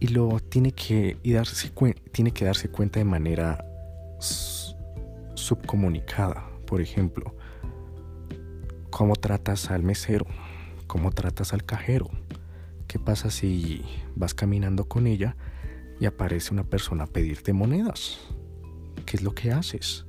Y 0.00 0.08
lo 0.08 0.40
tiene 0.40 0.72
que, 0.72 1.18
y 1.22 1.32
darse, 1.32 1.70
tiene 2.10 2.32
que 2.32 2.46
darse 2.46 2.70
cuenta 2.70 2.98
de 2.98 3.04
manera 3.04 3.64
subcomunicada, 5.34 6.48
por 6.66 6.80
ejemplo, 6.80 7.34
cómo 8.90 9.14
tratas 9.16 9.70
al 9.70 9.82
mesero, 9.82 10.26
cómo 10.86 11.10
tratas 11.12 11.52
al 11.52 11.64
cajero. 11.64 12.08
¿Qué 12.88 12.98
pasa 12.98 13.30
si 13.30 13.84
vas 14.16 14.34
caminando 14.34 14.86
con 14.88 15.06
ella 15.06 15.36
y 16.00 16.06
aparece 16.06 16.52
una 16.52 16.64
persona 16.64 17.04
a 17.04 17.06
pedirte 17.06 17.52
monedas? 17.52 18.18
¿Qué 19.04 19.18
es 19.18 19.22
lo 19.22 19.32
que 19.32 19.52
haces? 19.52 20.06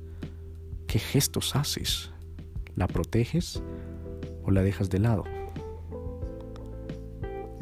¿Qué 0.86 0.98
gestos 0.98 1.54
haces? 1.54 2.11
¿La 2.76 2.86
proteges 2.86 3.62
o 4.44 4.50
la 4.50 4.62
dejas 4.62 4.90
de 4.90 4.98
lado? 4.98 5.24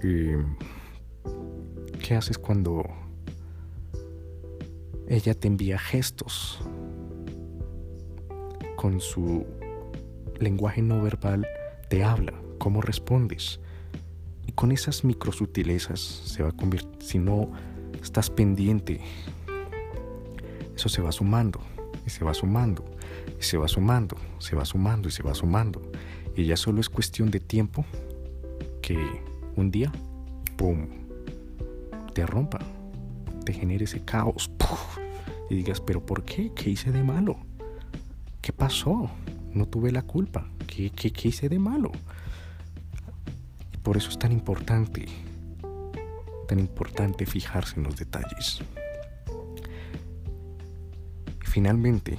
¿Qué 0.01 0.45
haces 2.17 2.39
cuando 2.39 2.85
ella 5.07 5.35
te 5.35 5.49
envía 5.49 5.79
gestos 5.79 6.61
con 8.77 9.01
su 9.01 9.45
lenguaje 10.39 10.81
no 10.83 11.03
verbal 11.03 11.47
te 11.91 12.03
habla, 12.03 12.33
cómo 12.59 12.81
respondes. 12.81 13.61
Y 14.47 14.53
con 14.53 14.73
esas 14.73 15.05
microsutilezas 15.05 16.01
se 16.01 16.43
va 16.43 16.51
a 16.51 16.53
convertir, 16.53 16.91
si 17.01 17.19
no 17.19 17.51
estás 18.01 18.31
pendiente, 18.31 19.01
eso 20.75 20.89
se 20.89 21.03
va 21.03 21.13
sumando, 21.13 21.61
y 22.07 22.11
se 22.11 22.25
va 22.25 22.33
sumando, 22.33 22.85
y 23.41 23.43
se 23.43 23.57
va 23.57 23.67
sumando, 23.67 24.17
se 24.39 24.55
va 24.55 24.65
sumando 24.65 25.09
y 25.09 25.13
se 25.13 25.23
va 25.23 25.35
sumando. 25.35 25.91
Y 26.37 26.45
ya 26.45 26.57
solo 26.57 26.81
es 26.81 26.89
cuestión 26.89 27.31
de 27.31 27.41
tiempo 27.41 27.85
que 28.83 28.97
un 29.57 29.71
día, 29.71 29.91
¡pum!, 30.57 30.87
te 32.15 32.27
rompa, 32.27 32.59
te 33.45 33.53
genere 33.53 33.85
ese 33.85 34.05
caos, 34.05 34.51
y 35.51 35.57
digas, 35.57 35.81
pero 35.81 36.05
¿por 36.05 36.25
qué? 36.25 36.53
¿Qué 36.55 36.71
hice 36.71 36.93
de 36.93 37.03
malo? 37.03 37.39
¿Qué 38.41 38.53
pasó? 38.53 39.11
no 39.55 39.67
tuve 39.67 39.91
la 39.93 40.03
culpa. 40.03 40.47
¿Qué, 40.67 40.91
qué, 40.91 41.29
hice 41.29 41.49
de 41.49 41.59
malo? 41.59 41.91
por 43.83 43.97
eso 43.97 44.11
es 44.11 44.19
tan 44.19 44.31
importante, 44.31 45.07
tan 46.47 46.59
importante 46.59 47.25
fijarse 47.25 47.77
en 47.77 47.85
los 47.85 47.97
detalles. 47.97 48.61
Y 51.43 51.47
finalmente, 51.47 52.19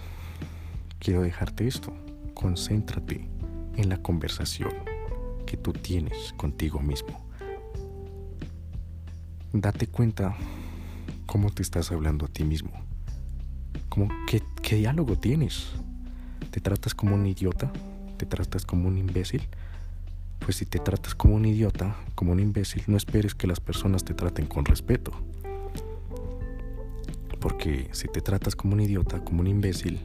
quiero 1.01 1.23
dejarte 1.23 1.67
esto. 1.67 1.91
Concéntrate 2.35 3.27
en 3.75 3.89
la 3.89 3.97
conversación 3.97 4.71
que 5.47 5.57
tú 5.57 5.73
tienes 5.73 6.33
contigo 6.37 6.79
mismo. 6.79 7.25
Date 9.51 9.87
cuenta 9.87 10.37
cómo 11.25 11.49
te 11.49 11.63
estás 11.63 11.91
hablando 11.91 12.27
a 12.27 12.29
ti 12.29 12.43
mismo. 12.43 12.71
¿Qué 14.61 14.75
diálogo 14.75 15.17
tienes? 15.17 15.71
¿Te 16.51 16.61
tratas 16.61 16.93
como 16.93 17.15
un 17.15 17.25
idiota? 17.25 17.71
¿Te 18.17 18.25
tratas 18.25 18.65
como 18.65 18.87
un 18.87 18.97
imbécil? 18.97 19.41
Pues 20.39 20.57
si 20.57 20.65
te 20.65 20.79
tratas 20.79 21.15
como 21.15 21.35
un 21.35 21.45
idiota, 21.45 21.95
como 22.15 22.31
un 22.31 22.39
imbécil, 22.39 22.83
no 22.87 22.95
esperes 22.95 23.35
que 23.35 23.47
las 23.47 23.59
personas 23.59 24.05
te 24.05 24.13
traten 24.13 24.45
con 24.45 24.65
respeto. 24.65 25.11
Porque 27.39 27.89
si 27.91 28.07
te 28.07 28.21
tratas 28.21 28.55
como 28.55 28.73
un 28.73 28.81
idiota, 28.81 29.23
como 29.23 29.41
un 29.41 29.47
imbécil, 29.47 29.99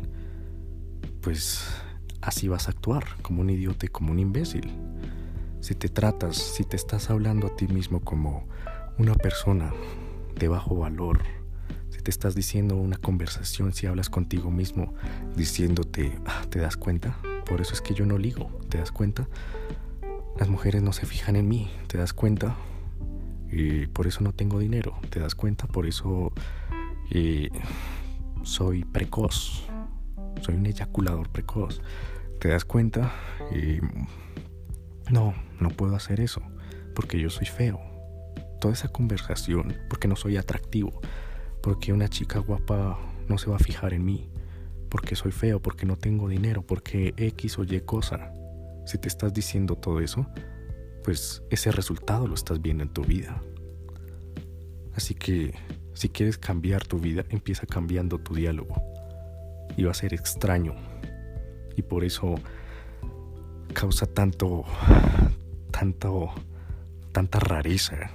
pues 1.26 1.66
así 2.20 2.46
vas 2.46 2.68
a 2.68 2.70
actuar, 2.70 3.04
como 3.20 3.40
un 3.40 3.50
idiota 3.50 3.84
y 3.84 3.88
como 3.88 4.12
un 4.12 4.20
imbécil. 4.20 4.70
Si 5.60 5.74
te 5.74 5.88
tratas, 5.88 6.36
si 6.36 6.62
te 6.62 6.76
estás 6.76 7.10
hablando 7.10 7.48
a 7.48 7.56
ti 7.56 7.66
mismo 7.66 7.98
como 8.00 8.46
una 8.96 9.16
persona 9.16 9.72
de 10.38 10.46
bajo 10.46 10.76
valor, 10.76 11.18
te 12.06 12.10
estás 12.10 12.36
diciendo 12.36 12.76
una 12.76 12.98
conversación, 12.98 13.72
si 13.72 13.88
hablas 13.88 14.08
contigo 14.08 14.52
mismo 14.52 14.94
diciéndote, 15.34 16.16
ah, 16.26 16.44
¿te 16.48 16.60
das 16.60 16.76
cuenta? 16.76 17.18
Por 17.44 17.60
eso 17.60 17.74
es 17.74 17.80
que 17.80 17.94
yo 17.94 18.06
no 18.06 18.18
ligo, 18.18 18.60
¿te 18.68 18.78
das 18.78 18.92
cuenta? 18.92 19.26
Las 20.38 20.48
mujeres 20.48 20.84
no 20.84 20.92
se 20.92 21.06
fijan 21.06 21.34
en 21.34 21.48
mí, 21.48 21.68
¿te 21.88 21.98
das 21.98 22.12
cuenta? 22.12 22.54
Y 23.50 23.88
por 23.88 24.06
eso 24.06 24.20
no 24.20 24.32
tengo 24.32 24.60
dinero, 24.60 24.96
¿te 25.10 25.18
das 25.18 25.34
cuenta? 25.34 25.66
Por 25.66 25.88
eso 25.88 26.32
eh, 27.10 27.50
soy 28.44 28.84
precoz, 28.84 29.66
soy 30.42 30.54
un 30.54 30.66
eyaculador 30.66 31.28
precoz, 31.30 31.80
¿te 32.40 32.48
das 32.48 32.64
cuenta? 32.64 33.12
no, 35.10 35.34
no 35.60 35.68
puedo 35.70 35.94
hacer 35.96 36.20
eso, 36.20 36.42
porque 36.94 37.20
yo 37.20 37.30
soy 37.30 37.46
feo. 37.46 37.80
Toda 38.60 38.74
esa 38.74 38.88
conversación, 38.88 39.76
porque 39.88 40.08
no 40.08 40.16
soy 40.16 40.36
atractivo, 40.36 41.00
porque 41.62 41.92
una 41.92 42.08
chica 42.08 42.38
guapa 42.38 42.98
no 43.28 43.38
se 43.38 43.50
va 43.50 43.56
a 43.56 43.60
fijar 43.60 43.92
en 43.92 44.04
mí, 44.04 44.30
porque 44.88 45.16
soy 45.16 45.32
feo, 45.32 45.60
porque 45.60 45.86
no 45.86 45.96
tengo 45.96 46.28
dinero, 46.28 46.62
porque 46.62 47.14
X 47.16 47.58
o 47.58 47.64
Y 47.64 47.80
cosa. 47.80 48.32
Si 48.86 48.98
te 48.98 49.08
estás 49.08 49.34
diciendo 49.34 49.76
todo 49.76 50.00
eso, 50.00 50.26
pues 51.04 51.42
ese 51.50 51.70
resultado 51.70 52.26
lo 52.26 52.34
estás 52.34 52.60
viendo 52.60 52.82
en 52.82 52.92
tu 52.92 53.02
vida. 53.02 53.40
Así 54.94 55.14
que 55.14 55.54
si 55.92 56.08
quieres 56.08 56.38
cambiar 56.38 56.84
tu 56.84 56.98
vida, 56.98 57.24
empieza 57.30 57.66
cambiando 57.66 58.18
tu 58.18 58.34
diálogo. 58.34 58.95
Va 59.84 59.90
a 59.90 59.94
ser 59.94 60.14
extraño. 60.14 60.74
Y 61.76 61.82
por 61.82 62.04
eso 62.04 62.36
causa 63.74 64.06
tanto, 64.06 64.64
tanto, 65.70 66.30
tanta 67.12 67.38
rareza 67.40 68.10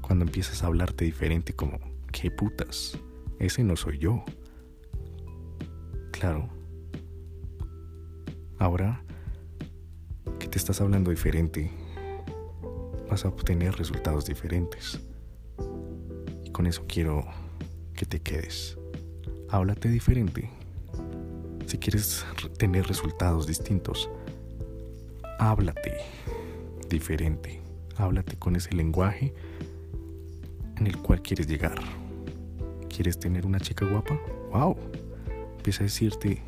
cuando 0.00 0.24
empiezas 0.24 0.62
a 0.62 0.66
hablarte 0.66 1.04
diferente 1.04 1.54
como 1.54 1.78
¿Qué 2.12 2.30
putas? 2.30 2.98
Ese 3.38 3.62
no 3.62 3.76
soy 3.76 3.98
yo. 3.98 4.24
Claro. 6.10 6.48
Ahora 8.58 9.02
que 10.38 10.48
te 10.48 10.58
estás 10.58 10.80
hablando 10.80 11.10
diferente, 11.10 11.70
vas 13.08 13.24
a 13.24 13.28
obtener 13.28 13.74
resultados 13.76 14.26
diferentes. 14.26 15.00
Y 16.44 16.50
con 16.50 16.66
eso 16.66 16.84
quiero 16.86 17.24
que 17.94 18.06
te 18.06 18.20
quedes. 18.20 18.76
Háblate 19.48 19.88
diferente. 19.88 20.50
Si 21.70 21.78
quieres 21.78 22.26
tener 22.58 22.88
resultados 22.88 23.46
distintos, 23.46 24.10
háblate 25.38 25.98
diferente. 26.88 27.60
Háblate 27.96 28.36
con 28.36 28.56
ese 28.56 28.74
lenguaje 28.74 29.32
en 30.78 30.88
el 30.88 30.96
cual 30.96 31.22
quieres 31.22 31.46
llegar. 31.46 31.78
¿Quieres 32.88 33.20
tener 33.20 33.46
una 33.46 33.60
chica 33.60 33.86
guapa? 33.86 34.18
¡Wow! 34.50 34.76
Empieza 35.58 35.82
a 35.82 35.84
decirte, 35.84 36.42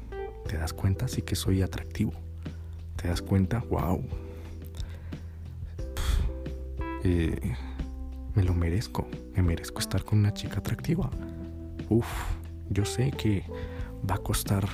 ¿te 0.48 0.56
das 0.56 0.72
cuenta? 0.72 1.06
Sí 1.06 1.22
que 1.22 1.36
soy 1.36 1.62
atractivo. 1.62 2.10
¿Te 2.96 3.06
das 3.06 3.22
cuenta? 3.22 3.62
¡Wow! 3.70 4.02
Eh, 7.04 7.54
me 8.34 8.42
lo 8.42 8.54
merezco. 8.54 9.06
Me 9.36 9.42
merezco 9.44 9.78
estar 9.78 10.04
con 10.04 10.18
una 10.18 10.34
chica 10.34 10.58
atractiva. 10.58 11.08
Uf, 11.90 12.08
yo 12.70 12.84
sé 12.84 13.12
que 13.12 13.44
va 14.10 14.16
a 14.16 14.18
costar 14.18 14.66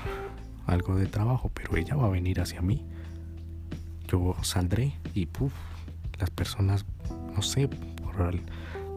algo 0.69 0.95
de 0.95 1.07
trabajo, 1.07 1.51
pero 1.53 1.77
ella 1.77 1.97
va 1.97 2.07
a 2.07 2.11
venir 2.11 2.41
hacia 2.41 2.63
mí. 2.63 2.85
Yo 4.07 4.37
saldré 4.43 4.95
y 5.15 5.27
puff, 5.27 5.53
las 6.19 6.31
personas, 6.31 6.85
no 7.35 7.43
sé, 7.43 7.69
por, 7.69 8.41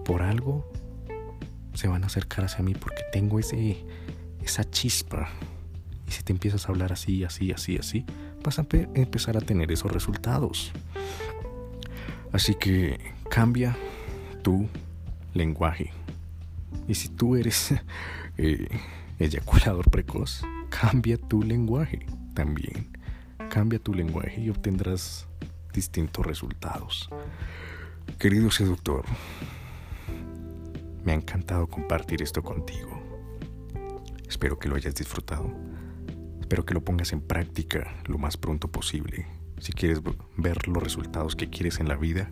por 0.03 0.21
algo 0.21 0.69
se 1.73 1.87
van 1.87 2.03
a 2.03 2.07
acercar 2.07 2.45
hacia 2.45 2.63
mí 2.63 2.73
porque 2.73 3.03
tengo 3.11 3.39
ese, 3.39 3.83
esa 4.43 4.69
chispa, 4.69 5.29
Y 6.07 6.11
si 6.11 6.23
te 6.23 6.33
empiezas 6.33 6.65
a 6.65 6.69
hablar 6.69 6.91
así, 6.91 7.23
así, 7.23 7.51
así, 7.51 7.77
así, 7.77 8.05
vas 8.43 8.59
a 8.59 8.65
empezar 8.93 9.37
a 9.37 9.41
tener 9.41 9.71
esos 9.71 9.91
resultados. 9.91 10.71
Así 12.33 12.55
que 12.55 12.99
cambia 13.29 13.77
tu 14.41 14.67
lenguaje. 15.33 15.91
Y 16.87 16.95
si 16.95 17.09
tú 17.09 17.35
eres 17.35 17.73
eh, 18.37 18.67
eyaculador 19.19 19.89
precoz, 19.89 20.43
cambia 20.71 21.17
tu 21.17 21.43
lenguaje 21.43 22.07
también. 22.33 22.97
Cambia 23.49 23.77
tu 23.77 23.93
lenguaje 23.93 24.41
y 24.41 24.49
obtendrás 24.49 25.27
distintos 25.73 26.25
resultados. 26.25 27.09
Querido 28.17 28.49
seductor, 28.49 29.05
me 31.03 31.11
ha 31.11 31.15
encantado 31.15 31.67
compartir 31.67 32.21
esto 32.21 32.41
contigo. 32.41 32.99
Espero 34.27 34.57
que 34.57 34.69
lo 34.69 34.75
hayas 34.75 34.95
disfrutado. 34.95 35.51
Espero 36.39 36.65
que 36.65 36.73
lo 36.73 36.83
pongas 36.83 37.11
en 37.13 37.21
práctica 37.21 37.93
lo 38.05 38.17
más 38.17 38.37
pronto 38.37 38.69
posible. 38.69 39.27
Si 39.59 39.73
quieres 39.73 40.01
ver 40.37 40.67
los 40.67 40.81
resultados 40.81 41.35
que 41.35 41.49
quieres 41.49 41.79
en 41.79 41.89
la 41.89 41.95
vida. 41.95 42.31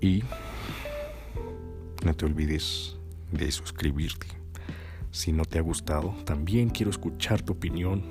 Y 0.00 0.22
no 2.04 2.14
te 2.14 2.24
olvides 2.24 2.96
de 3.32 3.50
suscribirte. 3.50 4.38
Si 5.10 5.32
no 5.32 5.44
te 5.44 5.58
ha 5.58 5.62
gustado, 5.62 6.14
también 6.24 6.70
quiero 6.70 6.90
escuchar 6.90 7.42
tu 7.42 7.54
opinión. 7.54 8.02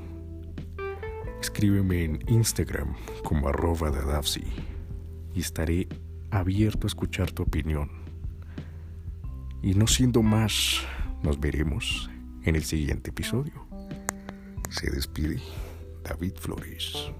Escríbeme 1.41 2.03
en 2.03 2.19
Instagram 2.27 2.95
como 3.23 3.47
arroba 3.47 3.91
dadavsi 3.91 4.43
y 5.33 5.39
estaré 5.39 5.87
abierto 6.31 6.87
a 6.87 6.89
escuchar 6.89 7.31
tu 7.31 7.43
opinión. 7.43 7.91
Y 9.61 9.73
no 9.75 9.87
siendo 9.87 10.23
más, 10.23 10.81
nos 11.23 11.39
veremos 11.39 12.09
en 12.43 12.55
el 12.55 12.63
siguiente 12.63 13.11
episodio. 13.11 13.67
Se 14.69 14.89
despide 14.89 15.41
David 16.03 16.33
Flores. 16.39 17.11